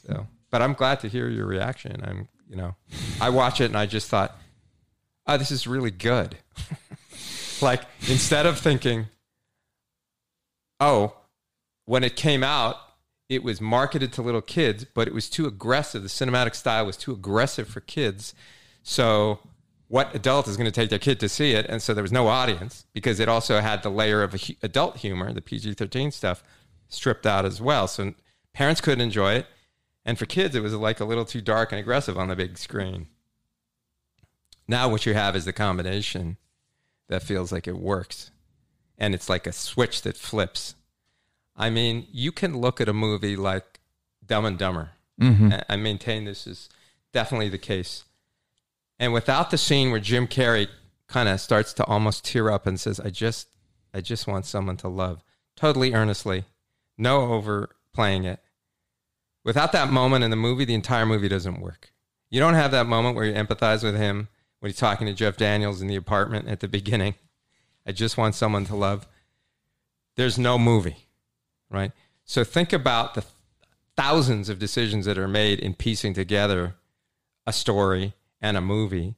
so. 0.07 0.27
But 0.51 0.61
I'm 0.61 0.73
glad 0.73 0.99
to 1.01 1.07
hear 1.07 1.29
your 1.29 1.45
reaction. 1.45 2.01
I'm, 2.03 2.27
you 2.49 2.55
know, 2.55 2.75
I 3.21 3.29
watch 3.29 3.61
it 3.61 3.65
and 3.65 3.77
I 3.77 3.85
just 3.85 4.09
thought, 4.09 4.35
oh, 5.29 5.37
this 5.37 5.51
is 5.51 5.67
really 5.67 5.91
good. 5.91 6.37
like 7.61 7.83
instead 8.07 8.45
of 8.45 8.59
thinking, 8.59 9.07
oh, 10.79 11.13
when 11.85 12.03
it 12.03 12.15
came 12.15 12.43
out, 12.43 12.77
it 13.29 13.43
was 13.43 13.61
marketed 13.61 14.11
to 14.13 14.23
little 14.23 14.41
kids, 14.41 14.85
but 14.85 15.07
it 15.07 15.13
was 15.13 15.29
too 15.29 15.45
aggressive. 15.45 16.01
The 16.01 16.09
cinematic 16.09 16.55
style 16.55 16.85
was 16.85 16.97
too 16.97 17.11
aggressive 17.11 17.67
for 17.67 17.79
kids. 17.79 18.33
So, 18.81 19.39
what 19.87 20.13
adult 20.15 20.47
is 20.47 20.57
going 20.57 20.65
to 20.65 20.71
take 20.71 20.89
their 20.89 20.99
kid 20.99 21.19
to 21.19 21.29
see 21.29 21.51
it? 21.53 21.65
And 21.67 21.81
so 21.81 21.93
there 21.93 22.03
was 22.03 22.11
no 22.11 22.27
audience 22.27 22.85
because 22.93 23.19
it 23.19 23.27
also 23.27 23.59
had 23.59 23.81
the 23.81 23.89
layer 23.89 24.23
of 24.23 24.35
adult 24.61 24.97
humor, 24.97 25.31
the 25.33 25.41
PG 25.41 25.73
13 25.73 26.11
stuff, 26.11 26.43
stripped 26.87 27.25
out 27.27 27.45
as 27.45 27.61
well. 27.61 27.87
So, 27.87 28.15
parents 28.53 28.81
couldn't 28.81 29.01
enjoy 29.01 29.33
it. 29.33 29.47
And 30.05 30.17
for 30.17 30.25
kids, 30.25 30.55
it 30.55 30.63
was 30.63 30.73
like 30.73 30.99
a 30.99 31.05
little 31.05 31.25
too 31.25 31.41
dark 31.41 31.71
and 31.71 31.79
aggressive 31.79 32.17
on 32.17 32.29
the 32.29 32.35
big 32.35 32.57
screen. 32.57 33.07
Now, 34.69 34.87
what 34.87 35.05
you 35.05 35.13
have 35.13 35.35
is 35.35 35.45
the 35.45 35.53
combination 35.53 36.37
that 37.07 37.23
feels 37.23 37.51
like 37.51 37.67
it 37.67 37.77
works. 37.77 38.31
And 38.97 39.13
it's 39.15 39.27
like 39.27 39.47
a 39.47 39.51
switch 39.51 40.03
that 40.03 40.15
flips 40.15 40.75
I 41.59 41.69
mean, 41.69 42.07
you 42.11 42.31
can 42.31 42.57
look 42.57 42.79
at 42.79 42.87
a 42.87 42.93
movie 42.93 43.35
like 43.35 43.81
Dumb 44.25 44.45
and 44.45 44.57
Dumber. 44.57 44.91
Mm-hmm. 45.21 45.51
I 45.67 45.75
maintain 45.75 46.23
this 46.23 46.47
is 46.47 46.69
definitely 47.11 47.49
the 47.49 47.57
case. 47.57 48.05
And 48.97 49.11
without 49.11 49.51
the 49.51 49.57
scene 49.57 49.91
where 49.91 49.99
Jim 49.99 50.25
Carrey 50.25 50.69
kind 51.07 51.27
of 51.27 51.41
starts 51.41 51.73
to 51.73 51.83
almost 51.83 52.23
tear 52.23 52.49
up 52.49 52.65
and 52.65 52.79
says, 52.79 52.99
"I 53.01 53.09
just, 53.09 53.49
I 53.93 53.99
just 53.99 54.25
want 54.25 54.45
someone 54.45 54.77
to 54.77 54.87
love," 54.87 55.21
totally 55.57 55.93
earnestly, 55.93 56.45
no 56.97 57.33
overplaying 57.33 58.23
it. 58.23 58.39
Without 59.43 59.73
that 59.73 59.91
moment 59.91 60.23
in 60.23 60.31
the 60.31 60.37
movie, 60.37 60.65
the 60.65 60.73
entire 60.73 61.05
movie 61.05 61.27
doesn't 61.27 61.59
work. 61.59 61.91
You 62.29 62.39
don't 62.39 62.53
have 62.53 62.71
that 62.71 62.87
moment 62.87 63.15
where 63.15 63.25
you 63.25 63.33
empathize 63.33 63.83
with 63.83 63.97
him 63.97 64.29
when 64.59 64.69
he's 64.69 64.79
talking 64.79 65.07
to 65.07 65.13
Jeff 65.13 65.37
Daniels 65.37 65.81
in 65.81 65.87
the 65.87 65.95
apartment 65.95 66.47
at 66.47 66.59
the 66.59 66.67
beginning. 66.67 67.15
I 67.85 67.91
just 67.91 68.17
want 68.17 68.35
someone 68.35 68.65
to 68.65 68.75
love. 68.75 69.07
There's 70.15 70.37
no 70.37 70.57
movie 70.57 71.07
right? 71.69 71.91
So 72.25 72.43
think 72.43 72.73
about 72.73 73.13
the 73.13 73.23
thousands 73.95 74.49
of 74.49 74.59
decisions 74.59 75.05
that 75.05 75.17
are 75.17 75.27
made 75.27 75.59
in 75.59 75.73
piecing 75.73 76.13
together 76.13 76.75
a 77.45 77.53
story 77.53 78.13
and 78.41 78.57
a 78.57 78.61
movie 78.61 79.15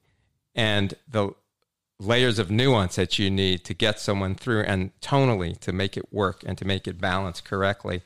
and 0.54 0.94
the 1.08 1.30
layers 1.98 2.38
of 2.38 2.50
nuance 2.50 2.96
that 2.96 3.18
you 3.18 3.30
need 3.30 3.64
to 3.64 3.74
get 3.74 4.00
someone 4.00 4.34
through 4.34 4.62
and 4.62 4.90
tonally 5.00 5.58
to 5.60 5.72
make 5.72 5.96
it 5.96 6.12
work 6.12 6.42
and 6.44 6.58
to 6.58 6.64
make 6.64 6.88
it 6.88 7.00
balance 7.00 7.40
correctly. 7.40 8.02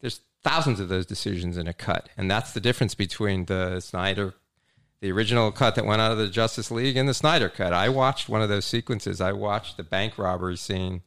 There's 0.00 0.20
thousands 0.42 0.80
of 0.80 0.88
those 0.88 1.06
decisions 1.06 1.56
in 1.56 1.68
a 1.68 1.74
cut. 1.74 2.08
And 2.16 2.30
that's 2.30 2.52
the 2.52 2.60
difference 2.60 2.94
between 2.94 3.46
the 3.46 3.80
Snyder, 3.80 4.34
the 5.02 5.10
original 5.10 5.50
cut 5.50 5.74
that 5.74 5.84
went 5.84 6.00
out 6.00 6.12
of 6.12 6.18
the 6.18 6.28
Justice 6.28 6.70
League 6.70 6.96
and 6.96 7.08
the 7.08 7.12
Snyder 7.12 7.48
cut. 7.48 7.72
I 7.72 7.88
watched 7.88 8.28
one 8.28 8.40
of 8.40 8.48
those 8.48 8.64
sequences. 8.64 9.20
I 9.20 9.32
watched 9.32 9.76
the 9.76 9.82
bank 9.82 10.16
robbery 10.16 10.56
scene 10.56 11.02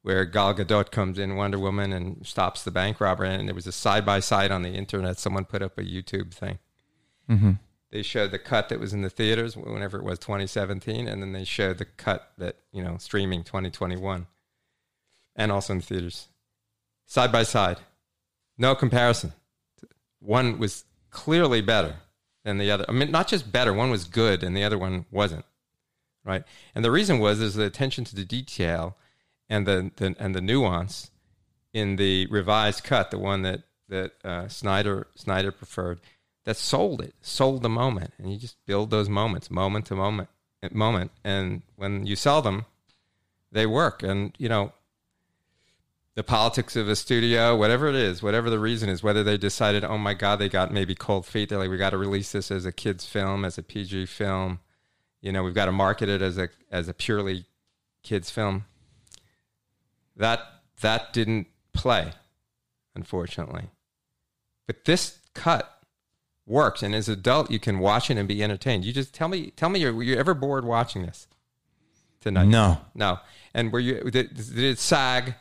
where 0.00 0.24
Gal 0.24 0.54
Gadot 0.54 0.90
comes 0.90 1.18
in 1.18 1.36
Wonder 1.36 1.58
Woman 1.58 1.92
and 1.92 2.26
stops 2.26 2.64
the 2.64 2.70
bank 2.70 2.98
robber. 2.98 3.24
And 3.24 3.46
there 3.46 3.54
was 3.54 3.66
a 3.66 3.72
side 3.72 4.06
by 4.06 4.20
side 4.20 4.50
on 4.50 4.62
the 4.62 4.70
internet. 4.70 5.18
Someone 5.18 5.44
put 5.44 5.60
up 5.60 5.76
a 5.76 5.82
YouTube 5.82 6.32
thing. 6.32 6.60
Mm-hmm. 7.28 7.52
They 7.90 8.00
showed 8.00 8.30
the 8.30 8.38
cut 8.38 8.70
that 8.70 8.80
was 8.80 8.94
in 8.94 9.02
the 9.02 9.10
theaters 9.10 9.54
whenever 9.54 9.98
it 9.98 10.04
was 10.04 10.18
2017, 10.18 11.06
and 11.06 11.20
then 11.20 11.32
they 11.32 11.44
showed 11.44 11.76
the 11.76 11.84
cut 11.84 12.32
that 12.38 12.56
you 12.72 12.82
know 12.84 12.96
streaming 12.98 13.42
2021, 13.42 14.28
and 15.34 15.52
also 15.52 15.72
in 15.72 15.80
the 15.80 15.84
theaters, 15.84 16.28
side 17.06 17.32
by 17.32 17.42
side. 17.42 17.78
No 18.56 18.76
comparison. 18.76 19.32
One 20.20 20.60
was 20.60 20.84
clearly 21.10 21.62
better 21.62 21.96
than 22.44 22.58
the 22.58 22.70
other. 22.70 22.84
I 22.88 22.92
mean, 22.92 23.10
not 23.10 23.28
just 23.28 23.50
better. 23.50 23.72
One 23.72 23.90
was 23.90 24.04
good, 24.04 24.42
and 24.42 24.56
the 24.56 24.64
other 24.64 24.78
one 24.78 25.06
wasn't. 25.10 25.44
Right, 26.22 26.44
and 26.74 26.84
the 26.84 26.90
reason 26.90 27.18
was 27.18 27.40
is 27.40 27.54
the 27.54 27.64
attention 27.64 28.04
to 28.04 28.14
the 28.14 28.26
detail 28.26 28.96
and 29.48 29.66
the, 29.66 29.90
the 29.96 30.14
and 30.18 30.34
the 30.34 30.42
nuance 30.42 31.10
in 31.72 31.96
the 31.96 32.26
revised 32.26 32.84
cut, 32.84 33.10
the 33.10 33.18
one 33.18 33.42
that 33.42 33.62
that 33.88 34.12
uh, 34.24 34.48
Snyder 34.48 35.08
Snyder 35.14 35.50
preferred, 35.50 36.00
that 36.44 36.56
sold 36.56 37.00
it, 37.00 37.14
sold 37.20 37.62
the 37.62 37.68
moment, 37.68 38.12
and 38.18 38.32
you 38.32 38.38
just 38.38 38.56
build 38.66 38.90
those 38.90 39.08
moments, 39.08 39.50
moment 39.50 39.86
to 39.86 39.96
moment, 39.96 40.28
moment, 40.72 41.10
and 41.24 41.62
when 41.76 42.06
you 42.06 42.16
sell 42.16 42.42
them, 42.42 42.66
they 43.50 43.66
work. 43.66 44.02
And 44.02 44.34
you 44.38 44.48
know, 44.48 44.72
the 46.14 46.22
politics 46.22 46.76
of 46.76 46.88
a 46.88 46.96
studio, 46.96 47.56
whatever 47.56 47.88
it 47.88 47.94
is, 47.94 48.22
whatever 48.22 48.50
the 48.50 48.58
reason 48.58 48.88
is, 48.88 49.02
whether 49.02 49.22
they 49.22 49.38
decided, 49.38 49.84
oh 49.84 49.98
my 49.98 50.14
God, 50.14 50.38
they 50.38 50.48
got 50.48 50.72
maybe 50.72 50.94
cold 50.94 51.24
feet, 51.24 51.48
they're 51.48 51.58
like, 51.58 51.70
we 51.70 51.76
got 51.76 51.90
to 51.90 51.98
release 51.98 52.32
this 52.32 52.50
as 52.50 52.66
a 52.66 52.72
kids 52.72 53.06
film, 53.06 53.44
as 53.44 53.56
a 53.58 53.62
PG 53.62 54.06
film, 54.06 54.60
you 55.20 55.32
know, 55.32 55.42
we've 55.42 55.54
got 55.54 55.66
to 55.66 55.72
market 55.72 56.08
it 56.08 56.22
as 56.22 56.38
a 56.38 56.48
as 56.70 56.88
a 56.88 56.94
purely 56.94 57.44
kids 58.02 58.30
film 58.30 58.64
that 60.16 60.40
that 60.80 61.12
didn't 61.12 61.46
play, 61.72 62.12
unfortunately. 62.94 63.70
But 64.66 64.84
this 64.84 65.18
cut 65.34 65.80
works. 66.46 66.82
And 66.82 66.94
as 66.94 67.08
an 67.08 67.14
adult, 67.14 67.50
you 67.50 67.58
can 67.58 67.78
watch 67.78 68.10
it 68.10 68.18
and 68.18 68.28
be 68.28 68.42
entertained. 68.42 68.84
You 68.84 68.92
just 68.92 69.14
tell 69.14 69.28
me, 69.28 69.50
tell 69.56 69.68
me, 69.68 69.80
you're, 69.80 69.94
were 69.94 70.02
you 70.02 70.16
ever 70.16 70.34
bored 70.34 70.64
watching 70.64 71.02
this 71.02 71.26
tonight? 72.20 72.48
No, 72.48 72.78
No. 72.94 73.18
And 73.54 73.72
were 73.72 73.80
you, 73.80 74.10
did, 74.10 74.34
did 74.34 74.58
it 74.58 74.78
sag 74.78 75.34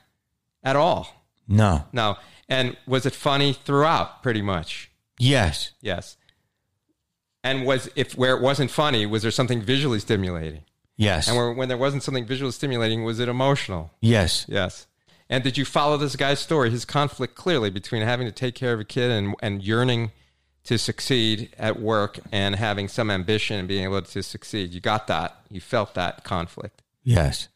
at 0.63 0.75
all? 0.75 1.25
no, 1.47 1.85
No. 1.93 2.17
And 2.47 2.75
was 2.87 3.05
it 3.05 3.13
funny 3.13 3.53
throughout, 3.53 4.23
pretty 4.23 4.41
much? 4.41 4.89
yes, 5.19 5.71
Yes. 5.81 6.17
And 7.43 7.65
was, 7.65 7.89
if 7.95 8.17
where 8.17 8.35
it 8.35 8.41
wasn't 8.41 8.69
funny, 8.69 9.05
was 9.05 9.21
there 9.21 9.31
something 9.31 9.61
visually 9.61 9.99
stimulating? 9.99 10.63
yes, 10.97 11.27
And 11.27 11.37
where, 11.37 11.51
when 11.53 11.69
there 11.69 11.77
wasn't 11.77 12.03
something 12.03 12.25
visually 12.25 12.51
stimulating, 12.51 13.03
was 13.03 13.19
it 13.19 13.29
emotional? 13.29 13.91
yes. 14.01 14.45
Yes. 14.49 14.87
And 15.31 15.43
did 15.43 15.57
you 15.59 15.63
follow 15.63 15.95
this 15.95 16.15
guy's 16.15 16.39
story? 16.39 16.71
His 16.71 16.85
conflict 16.85 17.35
clearly 17.35 17.69
between 17.69 18.01
having 18.01 18.25
to 18.25 18.31
take 18.31 18.55
care 18.55 18.73
of 18.73 18.79
a 18.79 18.83
kid 18.83 19.11
and, 19.11 19.35
and 19.43 19.61
yearning 19.63 20.11
to 20.63 20.77
succeed 20.79 21.53
at 21.57 21.79
work 21.79 22.19
and 22.31 22.55
having 22.55 22.87
some 22.87 23.11
ambition 23.11 23.59
and 23.59 23.67
being 23.67 23.83
able 23.83 24.01
to 24.01 24.23
succeed. 24.23 24.73
You 24.73 24.79
got 24.81 25.05
that. 25.07 25.37
You 25.49 25.61
felt 25.61 25.93
that 25.93 26.23
conflict, 26.23 26.81
Yes. 27.03 27.47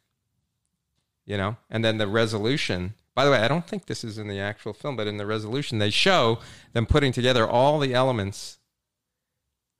You 1.25 1.37
know? 1.37 1.57
And 1.69 1.83
then 1.83 1.97
the 1.97 2.07
resolution. 2.07 2.93
By 3.15 3.25
the 3.25 3.31
way, 3.31 3.37
I 3.37 3.47
don't 3.47 3.67
think 3.67 3.85
this 3.85 4.03
is 4.03 4.17
in 4.17 4.27
the 4.27 4.39
actual 4.39 4.73
film, 4.73 4.95
but 4.95 5.07
in 5.07 5.17
the 5.17 5.25
resolution, 5.25 5.77
they 5.77 5.89
show 5.89 6.39
them 6.73 6.85
putting 6.85 7.11
together 7.11 7.47
all 7.47 7.79
the 7.79 7.93
elements 7.93 8.57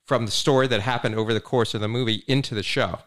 from 0.06 0.26
the 0.26 0.32
story 0.32 0.68
that 0.68 0.82
happened 0.82 1.16
over 1.16 1.34
the 1.34 1.42
course 1.42 1.74
of 1.74 1.82
the 1.82 1.88
movie 1.88 2.24
into 2.28 2.54
the 2.54 2.64
show. 2.64 3.00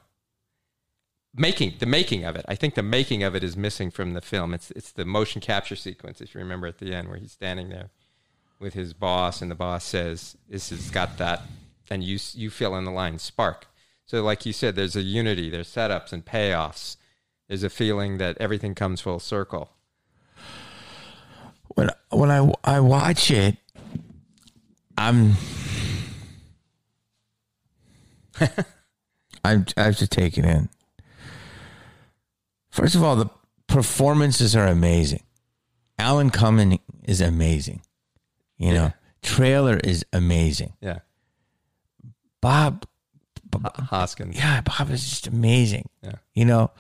Making 1.35 1.75
the 1.79 1.87
making 1.87 2.25
of 2.25 2.35
it, 2.35 2.47
I 2.49 2.55
think 2.55 2.75
the 2.75 2.83
making 2.83 3.23
of 3.23 3.35
it 3.35 3.45
is 3.45 3.57
missing 3.57 3.91
from 3.91 4.15
the 4.15 4.23
film. 4.23 4.55
It's 4.55 4.71
it's 4.71 4.91
the 4.91 5.05
motion 5.05 5.43
capture 5.43 5.77
sequence, 5.77 6.23
if 6.23 6.35
you 6.35 6.41
remember 6.41 6.67
at 6.67 6.79
the 6.79 6.95
end, 6.95 7.09
where 7.09 7.19
he's 7.19 7.33
standing 7.33 7.69
there 7.69 7.91
with 8.59 8.73
his 8.73 8.95
boss, 8.95 9.43
and 9.43 9.51
the 9.51 9.55
boss 9.55 9.85
says, 9.85 10.39
"This 10.49 10.71
has 10.71 10.89
got 10.91 11.19
that," 11.19 11.43
and 11.91 12.03
you 12.03 12.19
you 12.33 12.49
fill 12.49 12.75
in 12.75 12.85
the 12.85 12.91
line 12.91 13.19
spark. 13.19 13.67
So, 14.07 14.23
like 14.23 14.47
you 14.47 14.55
said, 14.55 14.77
there's 14.77 14.97
a 14.97 15.03
unity, 15.03 15.51
there's 15.51 15.69
setups 15.69 16.11
and 16.11 16.25
payoffs. 16.25 16.97
There's 17.49 17.63
a 17.63 17.71
feeling 17.71 18.19
that 18.19 18.37
everything 18.41 18.75
comes 18.75 19.01
full 19.01 19.21
circle. 19.21 19.71
when 21.69 21.91
when 22.11 22.31
I 22.31 22.53
I 22.65 22.81
watch 22.81 23.31
it, 23.31 23.57
I'm 24.99 25.35
I 29.45 29.65
I 29.77 29.83
have 29.83 29.97
to 29.99 30.07
take 30.07 30.37
it 30.39 30.45
in. 30.45 30.69
First 32.71 32.95
of 32.95 33.03
all, 33.03 33.17
the 33.17 33.31
performances 33.69 34.55
are 34.55 34.67
amazing. 34.67 35.23
Alan 35.99 36.31
Cumming 36.31 36.81
is 37.05 37.21
amazing. 37.21 37.83
You 38.59 38.73
know, 38.75 38.93
Traylor 39.23 39.79
is 39.79 40.05
amazing. 40.13 40.75
Yeah, 40.81 40.99
Bob, 42.41 42.87
Hoskins. 43.55 44.37
yeah, 44.37 44.61
Bob 44.63 44.91
is 44.91 45.09
just 45.09 45.27
amazing. 45.27 45.89
Yeah. 46.03 46.17
You 46.35 46.45
know, 46.45 46.71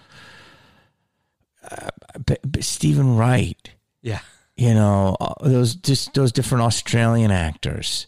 uh, 1.70 1.88
but, 2.24 2.40
but 2.44 2.64
Steven 2.64 3.16
Wright. 3.16 3.70
Yeah, 4.02 4.20
You 4.56 4.72
know, 4.74 5.16
uh, 5.20 5.34
those 5.48 5.74
just 5.74 6.14
those 6.14 6.32
different 6.32 6.62
Australian 6.62 7.30
actors. 7.30 8.06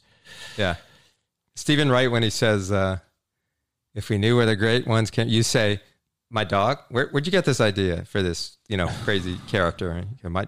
yeah. 0.56 0.76
Steven 1.56 1.90
Wright, 1.90 2.10
when 2.10 2.22
he 2.22 2.30
says, 2.30 2.70
uh, 2.70 2.98
"If 3.94 4.08
we 4.08 4.16
knew 4.18 4.36
where 4.36 4.46
the 4.46 4.54
great 4.56 4.86
ones 4.86 5.10
came," 5.10 5.26
you 5.28 5.42
say, 5.42 5.80
"My 6.30 6.44
dog." 6.44 6.78
Where, 6.90 7.08
where'd 7.08 7.26
you 7.26 7.32
get 7.32 7.44
this 7.44 7.60
idea 7.60 8.04
for 8.04 8.22
this, 8.22 8.58
you 8.68 8.76
know, 8.76 8.88
crazy 9.04 9.38
character? 9.48 9.90
And 9.90 10.06
you 10.12 10.16
go, 10.22 10.28
My, 10.28 10.46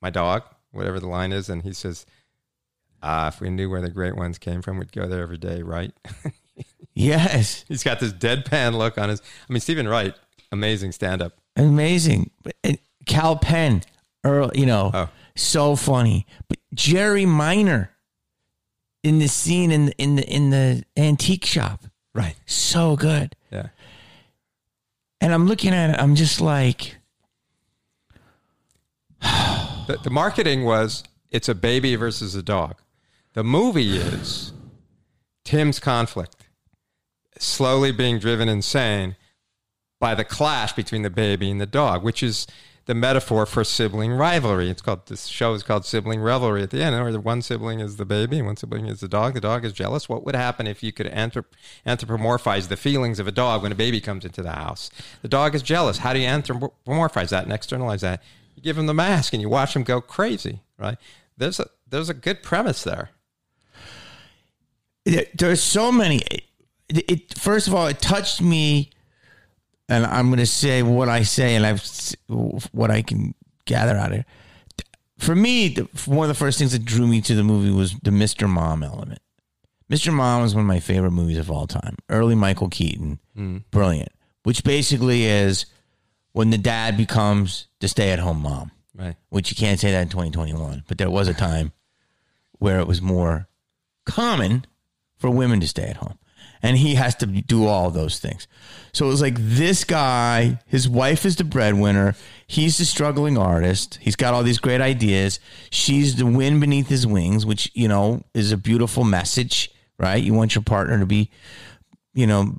my 0.00 0.10
dog, 0.10 0.44
whatever 0.70 1.00
the 1.00 1.08
line 1.08 1.32
is, 1.32 1.48
and 1.48 1.62
he 1.62 1.72
says, 1.72 2.06
"Ah, 3.02 3.26
if 3.28 3.40
we 3.40 3.50
knew 3.50 3.68
where 3.68 3.80
the 3.82 3.90
great 3.90 4.14
ones 4.14 4.38
came 4.38 4.62
from, 4.62 4.78
we'd 4.78 4.92
go 4.92 5.08
there 5.08 5.22
every 5.22 5.38
day, 5.38 5.62
right?" 5.62 5.92
Yes, 6.96 7.64
He's 7.66 7.82
got 7.82 7.98
this 7.98 8.12
deadpan 8.12 8.74
look 8.78 8.98
on 8.98 9.08
his. 9.08 9.20
I 9.20 9.52
mean, 9.52 9.58
Steven 9.60 9.88
Wright, 9.88 10.14
amazing 10.52 10.92
stand-up. 10.92 11.32
Amazing. 11.56 12.30
But, 12.42 12.54
uh, 12.64 12.72
Kal 13.06 13.36
Penn, 13.36 13.82
Earl, 14.24 14.50
you 14.54 14.66
know, 14.66 14.90
Oh. 14.94 15.08
so 15.36 15.76
funny. 15.76 16.26
But 16.48 16.58
Jerry 16.74 17.26
Minor 17.26 17.90
in 19.02 19.18
the 19.18 19.28
scene 19.28 19.70
in 19.70 19.86
the, 19.86 19.92
in 20.02 20.16
the 20.16 20.24
in 20.28 20.50
the 20.50 20.82
antique 20.96 21.44
shop, 21.44 21.84
Right. 22.14 22.34
so 22.46 22.96
good. 22.96 23.36
Yeah. 23.52 23.68
And 25.20 25.32
I'm 25.32 25.46
looking 25.46 25.72
at 25.74 25.90
it, 25.90 25.96
I'm 26.00 26.14
just 26.14 26.40
like, 26.40 26.96
The, 29.20 29.98
the 30.02 30.10
marketing 30.10 30.64
was 30.64 31.04
it's 31.30 31.48
a 31.48 31.54
baby 31.54 31.94
versus 31.96 32.34
a 32.34 32.42
dog. 32.42 32.76
The 33.34 33.44
movie 33.44 33.96
is 33.98 34.52
Tim's 35.44 35.78
conflict, 35.78 36.46
slowly 37.38 37.92
being 37.92 38.18
driven 38.18 38.48
insane 38.48 39.16
by 40.04 40.14
the 40.14 40.22
clash 40.38 40.74
between 40.74 41.00
the 41.00 41.08
baby 41.08 41.50
and 41.50 41.58
the 41.58 41.64
dog, 41.66 42.02
which 42.04 42.22
is 42.22 42.46
the 42.84 42.94
metaphor 42.94 43.46
for 43.46 43.64
sibling 43.64 44.12
rivalry. 44.12 44.68
It's 44.68 44.82
called 44.82 45.06
this 45.06 45.24
show 45.28 45.54
is 45.54 45.62
called 45.62 45.86
sibling 45.86 46.20
rivalry 46.20 46.62
at 46.62 46.68
the 46.68 46.82
end, 46.82 46.94
where 47.02 47.10
the 47.10 47.20
one 47.20 47.40
sibling 47.40 47.80
is 47.80 47.96
the 47.96 48.04
baby 48.04 48.36
and 48.36 48.44
one 48.46 48.58
sibling 48.58 48.84
is 48.84 49.00
the 49.00 49.08
dog. 49.08 49.32
The 49.32 49.40
dog 49.40 49.64
is 49.64 49.72
jealous. 49.72 50.06
What 50.06 50.22
would 50.26 50.34
happen 50.36 50.66
if 50.66 50.82
you 50.82 50.92
could 50.92 51.06
anthrop- 51.06 51.46
anthropomorphize 51.86 52.68
the 52.68 52.76
feelings 52.76 53.18
of 53.18 53.26
a 53.26 53.32
dog 53.32 53.62
when 53.62 53.72
a 53.72 53.74
baby 53.74 53.98
comes 54.02 54.26
into 54.26 54.42
the 54.42 54.52
house? 54.52 54.90
The 55.22 55.28
dog 55.28 55.54
is 55.54 55.62
jealous. 55.62 55.96
How 55.96 56.12
do 56.12 56.18
you 56.18 56.28
anthropomorphize 56.28 57.30
that 57.30 57.44
and 57.44 57.52
externalize 57.54 58.02
that? 58.02 58.22
You 58.56 58.62
give 58.62 58.76
him 58.76 58.84
the 58.84 58.92
mask 58.92 59.32
and 59.32 59.40
you 59.40 59.48
watch 59.48 59.74
him 59.74 59.84
go 59.84 60.02
crazy, 60.02 60.60
right? 60.78 60.98
There's 61.38 61.58
a 61.58 61.68
there's 61.88 62.10
a 62.10 62.14
good 62.14 62.42
premise 62.42 62.84
there. 62.84 63.08
there- 65.06 65.28
there's 65.34 65.62
so 65.62 65.90
many. 65.90 66.18
It, 66.90 67.04
it 67.10 67.38
first 67.38 67.68
of 67.68 67.74
all, 67.74 67.86
it 67.86 68.00
touched 68.02 68.42
me, 68.42 68.90
and 69.88 70.06
I'm 70.06 70.26
going 70.28 70.38
to 70.38 70.46
say 70.46 70.82
what 70.82 71.08
I 71.08 71.22
say, 71.22 71.54
and 71.54 71.66
I've 71.66 71.84
what 72.72 72.90
I 72.90 73.02
can 73.02 73.34
gather 73.64 73.96
out 73.96 74.12
of 74.12 74.18
it. 74.20 74.26
For 75.18 75.34
me, 75.34 75.68
the, 75.68 75.88
one 76.06 76.28
of 76.28 76.28
the 76.28 76.38
first 76.38 76.58
things 76.58 76.72
that 76.72 76.84
drew 76.84 77.06
me 77.06 77.20
to 77.22 77.34
the 77.34 77.44
movie 77.44 77.70
was 77.70 77.94
the 78.02 78.10
Mr. 78.10 78.48
Mom 78.48 78.82
element. 78.82 79.20
Mr. 79.90 80.12
Mom 80.12 80.44
is 80.44 80.54
one 80.54 80.62
of 80.62 80.68
my 80.68 80.80
favorite 80.80 81.12
movies 81.12 81.38
of 81.38 81.50
all 81.50 81.66
time. 81.66 81.96
Early 82.08 82.34
Michael 82.34 82.68
Keaton, 82.68 83.20
mm. 83.36 83.62
brilliant. 83.70 84.10
Which 84.42 84.64
basically 84.64 85.24
is 85.24 85.66
when 86.32 86.50
the 86.50 86.58
dad 86.58 86.96
becomes 86.96 87.68
the 87.80 87.88
stay-at-home 87.88 88.42
mom 88.42 88.70
Right. 88.96 89.16
which 89.28 89.50
you 89.50 89.56
can't 89.56 89.80
say 89.80 89.90
that 89.90 90.02
in 90.02 90.08
2021, 90.08 90.84
but 90.86 90.98
there 90.98 91.10
was 91.10 91.26
a 91.26 91.34
time 91.34 91.72
where 92.58 92.78
it 92.78 92.86
was 92.86 93.02
more 93.02 93.48
common 94.06 94.66
for 95.16 95.30
women 95.30 95.58
to 95.60 95.66
stay 95.66 95.88
at 95.88 95.96
home. 95.96 96.16
And 96.64 96.78
he 96.78 96.94
has 96.94 97.14
to 97.16 97.26
do 97.26 97.66
all 97.66 97.90
those 97.90 98.18
things. 98.18 98.48
So 98.94 99.04
it 99.04 99.08
was 99.10 99.20
like 99.20 99.36
this 99.38 99.84
guy, 99.84 100.60
his 100.66 100.88
wife 100.88 101.26
is 101.26 101.36
the 101.36 101.44
breadwinner. 101.44 102.16
He's 102.46 102.78
the 102.78 102.86
struggling 102.86 103.36
artist. 103.36 103.98
He's 104.00 104.16
got 104.16 104.32
all 104.32 104.42
these 104.42 104.58
great 104.58 104.80
ideas. 104.80 105.40
She's 105.70 106.16
the 106.16 106.24
wind 106.24 106.62
beneath 106.62 106.88
his 106.88 107.06
wings, 107.06 107.44
which, 107.44 107.70
you 107.74 107.86
know, 107.86 108.22
is 108.32 108.50
a 108.50 108.56
beautiful 108.56 109.04
message, 109.04 109.70
right? 109.98 110.22
You 110.22 110.32
want 110.32 110.54
your 110.54 110.64
partner 110.64 110.98
to 110.98 111.06
be 111.06 111.30
you 112.14 112.26
know, 112.26 112.56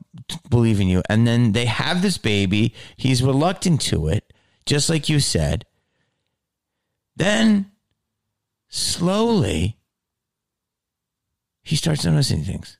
believe 0.49 0.79
in 0.79 0.87
you. 0.87 1.01
And 1.09 1.25
then 1.25 1.53
they 1.53 1.65
have 1.65 2.01
this 2.01 2.17
baby. 2.17 2.73
He's 2.97 3.23
reluctant 3.23 3.81
to 3.83 4.09
it, 4.09 4.33
just 4.65 4.89
like 4.89 5.09
you 5.09 5.19
said. 5.19 5.65
Then 7.15 7.71
slowly 8.67 9.77
he 11.63 11.75
starts 11.75 12.05
noticing 12.05 12.43
things. 12.43 12.77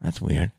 That's 0.00 0.20
weird. 0.20 0.52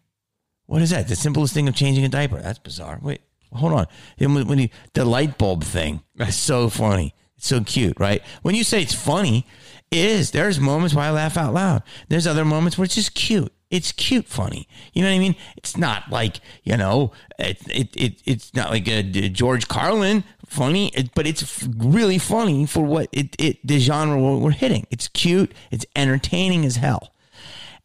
What 0.67 0.81
is 0.81 0.91
that? 0.91 1.07
The 1.07 1.15
simplest 1.15 1.53
thing 1.53 1.67
of 1.67 1.75
changing 1.75 2.05
a 2.05 2.09
diaper. 2.09 2.39
That's 2.39 2.59
bizarre. 2.59 2.99
Wait, 3.01 3.21
hold 3.53 3.73
on. 3.73 3.87
When 4.19 4.47
when 4.47 4.59
he, 4.59 4.71
the 4.93 5.05
light 5.05 5.37
bulb 5.37 5.63
thing 5.63 6.03
is 6.19 6.35
so 6.35 6.69
funny. 6.69 7.15
It's 7.37 7.47
so 7.47 7.61
cute, 7.61 7.99
right? 7.99 8.21
When 8.41 8.55
you 8.55 8.63
say 8.63 8.81
it's 8.81 8.95
funny, 8.95 9.45
it 9.91 10.05
is. 10.05 10.31
There's 10.31 10.59
moments 10.59 10.93
where 10.93 11.05
I 11.05 11.11
laugh 11.11 11.37
out 11.37 11.53
loud. 11.53 11.83
There's 12.09 12.27
other 12.27 12.45
moments 12.45 12.77
where 12.77 12.85
it's 12.85 12.95
just 12.95 13.13
cute. 13.13 13.53
It's 13.69 13.91
cute 13.91 14.27
funny. 14.27 14.67
You 14.93 15.03
know 15.03 15.09
what 15.09 15.15
I 15.15 15.19
mean? 15.19 15.35
It's 15.57 15.75
not 15.77 16.09
like, 16.09 16.39
you 16.63 16.77
know, 16.77 17.11
it, 17.37 17.59
it, 17.69 17.95
it 17.95 18.21
it's 18.25 18.53
not 18.53 18.71
like 18.71 18.87
a, 18.87 18.99
a 18.99 19.29
George 19.29 19.67
Carlin 19.67 20.23
funny, 20.45 20.87
it, 20.89 21.13
but 21.13 21.27
it's 21.27 21.43
f- 21.43 21.67
really 21.77 22.17
funny 22.17 22.65
for 22.65 22.81
what 22.81 23.09
it, 23.11 23.35
it 23.37 23.65
the 23.65 23.79
genre 23.79 24.17
we're 24.19 24.37
we're 24.37 24.51
hitting. 24.51 24.87
It's 24.89 25.07
cute. 25.09 25.53
It's 25.69 25.85
entertaining 25.95 26.65
as 26.65 26.77
hell. 26.77 27.13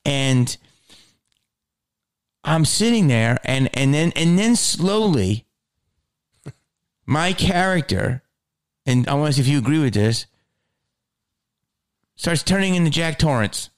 And 0.05 0.57
I'm 2.45 2.65
sitting 2.65 3.07
there 3.09 3.39
and 3.45 3.71
and 3.75 3.95
then 3.95 4.13
and 4.17 4.39
then 4.39 4.57
slowly 4.57 5.47
my 7.07 7.33
character 7.33 8.23
and 8.87 9.07
I 9.09 9.15
want 9.15 9.29
to 9.29 9.33
see 9.35 9.41
if 9.43 9.49
you 9.49 9.59
agree 9.59 9.79
with 9.79 9.95
this 9.95 10.27
starts 12.17 12.43
turning 12.43 12.75
into 12.75 12.91
Jack 12.91 13.19
Torrance. 13.19 13.71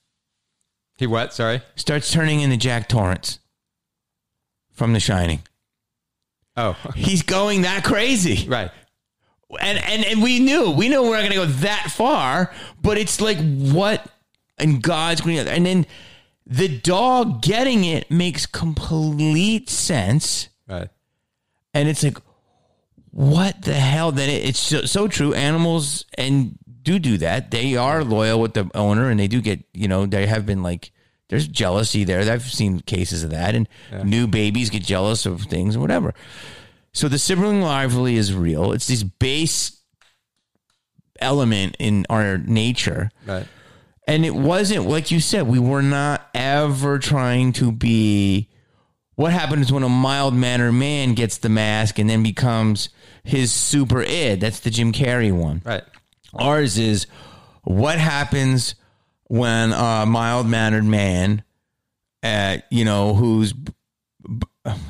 He 0.96 1.06
what? 1.06 1.34
Sorry. 1.34 1.62
Starts 1.76 2.10
turning 2.12 2.40
into 2.40 2.56
Jack 2.56 2.88
Torrance 2.88 3.38
from 4.72 4.92
The 4.92 5.00
Shining. 5.00 5.42
Oh, 6.56 6.76
He's 6.94 7.22
going 7.22 7.62
that 7.62 7.84
crazy. 7.84 8.48
right. 8.48 8.70
And 9.60 9.78
and, 9.78 10.04
and 10.04 10.22
we 10.22 10.40
knew 10.40 10.70
we 10.70 10.88
knew 10.88 11.02
we 11.02 11.08
we're 11.10 11.16
not 11.16 11.22
gonna 11.22 11.34
go 11.34 11.46
that 11.46 11.90
far, 11.94 12.52
but 12.80 12.96
it's 12.96 13.20
like 13.20 13.38
what 13.38 14.06
in 14.58 14.80
God's 14.80 15.20
green 15.20 15.46
and 15.46 15.66
then 15.66 15.86
the 16.46 16.68
dog 16.68 17.42
getting 17.42 17.84
it 17.84 18.10
makes 18.10 18.46
complete 18.46 19.70
sense. 19.70 20.48
Right. 20.68 20.88
And 21.72 21.88
it's 21.88 22.02
like, 22.02 22.18
what 23.10 23.62
the 23.62 23.74
hell? 23.74 24.12
Then 24.12 24.28
it, 24.28 24.44
it's 24.44 24.58
so, 24.58 24.84
so 24.84 25.08
true. 25.08 25.34
Animals 25.34 26.04
and 26.18 26.58
do 26.82 26.98
do 26.98 27.16
that. 27.18 27.50
They 27.50 27.76
are 27.76 28.04
loyal 28.04 28.40
with 28.40 28.54
the 28.54 28.70
owner, 28.74 29.08
and 29.08 29.18
they 29.18 29.28
do 29.28 29.40
get 29.40 29.64
you 29.72 29.88
know 29.88 30.06
they 30.06 30.26
have 30.26 30.46
been 30.46 30.62
like 30.62 30.92
there's 31.28 31.48
jealousy 31.48 32.04
there. 32.04 32.20
I've 32.30 32.42
seen 32.42 32.80
cases 32.80 33.24
of 33.24 33.30
that, 33.30 33.54
and 33.54 33.68
new 34.04 34.26
babies 34.26 34.70
get 34.70 34.82
jealous 34.82 35.26
of 35.26 35.42
things 35.42 35.76
or 35.76 35.80
whatever. 35.80 36.14
So 36.92 37.08
the 37.08 37.18
sibling 37.18 37.62
rivalry 37.62 38.16
is 38.16 38.34
real. 38.34 38.72
It's 38.72 38.86
this 38.86 39.02
base 39.02 39.80
element 41.20 41.76
in 41.78 42.06
our 42.10 42.38
nature. 42.38 43.10
Right. 43.26 43.46
And 44.06 44.24
it 44.24 44.34
wasn't 44.34 44.86
like 44.86 45.10
you 45.10 45.20
said, 45.20 45.46
we 45.46 45.58
were 45.58 45.82
not 45.82 46.28
ever 46.34 46.98
trying 46.98 47.52
to 47.54 47.72
be 47.72 48.48
what 49.14 49.32
happens 49.32 49.72
when 49.72 49.82
a 49.82 49.88
mild 49.88 50.34
mannered 50.34 50.72
man 50.72 51.14
gets 51.14 51.38
the 51.38 51.48
mask 51.48 51.98
and 51.98 52.10
then 52.10 52.22
becomes 52.22 52.88
his 53.22 53.52
super 53.52 54.02
id. 54.02 54.40
That's 54.40 54.60
the 54.60 54.70
Jim 54.70 54.92
Carrey 54.92 55.32
one. 55.32 55.62
Right. 55.64 55.84
Ours 56.34 56.78
is 56.78 57.06
what 57.62 57.98
happens 57.98 58.74
when 59.28 59.72
a 59.72 60.04
mild 60.06 60.46
mannered 60.46 60.84
man, 60.84 61.42
uh, 62.22 62.58
you 62.70 62.84
know, 62.84 63.14
who's 63.14 63.54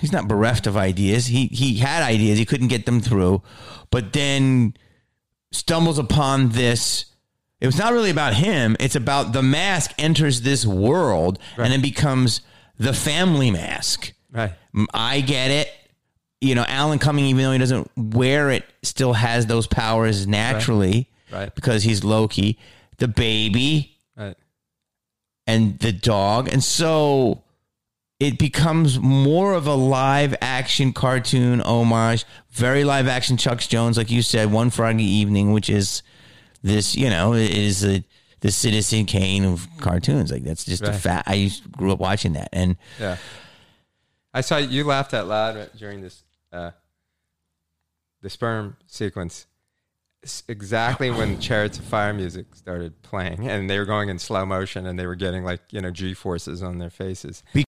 he's 0.00 0.12
not 0.12 0.28
bereft 0.28 0.66
of 0.66 0.76
ideas. 0.76 1.26
He 1.26 1.46
he 1.46 1.76
had 1.76 2.02
ideas, 2.02 2.38
he 2.38 2.44
couldn't 2.44 2.68
get 2.68 2.86
them 2.86 3.00
through, 3.00 3.42
but 3.90 4.12
then 4.12 4.74
stumbles 5.52 5.98
upon 5.98 6.50
this. 6.50 7.06
It 7.64 7.66
was 7.68 7.78
not 7.78 7.94
really 7.94 8.10
about 8.10 8.34
him. 8.34 8.76
It's 8.78 8.94
about 8.94 9.32
the 9.32 9.42
mask 9.42 9.92
enters 9.96 10.42
this 10.42 10.66
world 10.66 11.38
and 11.56 11.72
it 11.72 11.80
becomes 11.80 12.42
the 12.78 12.92
family 12.92 13.50
mask. 13.50 14.12
Right. 14.30 14.52
I 14.92 15.22
get 15.22 15.50
it. 15.50 15.72
You 16.42 16.54
know, 16.56 16.66
Alan 16.68 16.98
Cumming, 16.98 17.24
even 17.24 17.42
though 17.42 17.52
he 17.52 17.58
doesn't 17.58 17.90
wear 17.96 18.50
it, 18.50 18.66
still 18.82 19.14
has 19.14 19.46
those 19.46 19.66
powers 19.66 20.26
naturally 20.26 21.08
Right. 21.32 21.54
because 21.54 21.84
he's 21.84 22.04
Loki. 22.04 22.58
The 22.98 23.08
baby 23.08 23.96
Right. 24.14 24.36
and 25.46 25.78
the 25.78 25.90
dog. 25.92 26.50
And 26.52 26.62
so 26.62 27.44
it 28.20 28.38
becomes 28.38 28.98
more 29.00 29.54
of 29.54 29.66
a 29.66 29.74
live 29.74 30.34
action 30.42 30.92
cartoon 30.92 31.60
homage, 31.62 32.26
very 32.50 32.84
live 32.84 33.08
action 33.08 33.38
Chuck 33.38 33.60
Jones, 33.60 33.96
like 33.96 34.10
you 34.10 34.20
said, 34.20 34.52
One 34.52 34.68
Froggy 34.68 35.04
Evening, 35.04 35.52
which 35.52 35.70
is 35.70 36.02
this, 36.64 36.96
you 36.96 37.10
know, 37.10 37.34
is 37.34 37.84
a, 37.84 38.02
the 38.40 38.50
Citizen 38.50 39.04
Kane 39.06 39.44
of 39.44 39.68
cartoons. 39.80 40.32
Like 40.32 40.42
that's 40.42 40.64
just 40.64 40.82
a 40.82 40.92
fact. 40.92 41.28
I 41.28 41.34
used, 41.34 41.70
grew 41.70 41.92
up 41.92 42.00
watching 42.00 42.32
that. 42.32 42.48
And 42.52 42.76
Yeah. 42.98 43.18
I 44.32 44.40
saw 44.40 44.56
you 44.56 44.82
laughed 44.82 45.14
out 45.14 45.28
loud 45.28 45.70
during 45.76 46.00
this 46.00 46.24
uh, 46.52 46.72
the 48.20 48.28
sperm 48.28 48.76
sequence. 48.86 49.46
It's 50.24 50.42
exactly 50.48 51.10
when 51.10 51.38
Chariots 51.38 51.78
of 51.78 51.84
Fire 51.84 52.12
music 52.12 52.46
started 52.54 53.00
playing, 53.02 53.46
and 53.46 53.68
they 53.68 53.78
were 53.78 53.84
going 53.84 54.08
in 54.08 54.18
slow 54.18 54.44
motion, 54.46 54.86
and 54.86 54.98
they 54.98 55.06
were 55.06 55.14
getting 55.14 55.44
like 55.44 55.60
you 55.70 55.80
know 55.80 55.90
G 55.90 56.14
forces 56.14 56.62
on 56.62 56.78
their 56.78 56.90
faces. 56.90 57.44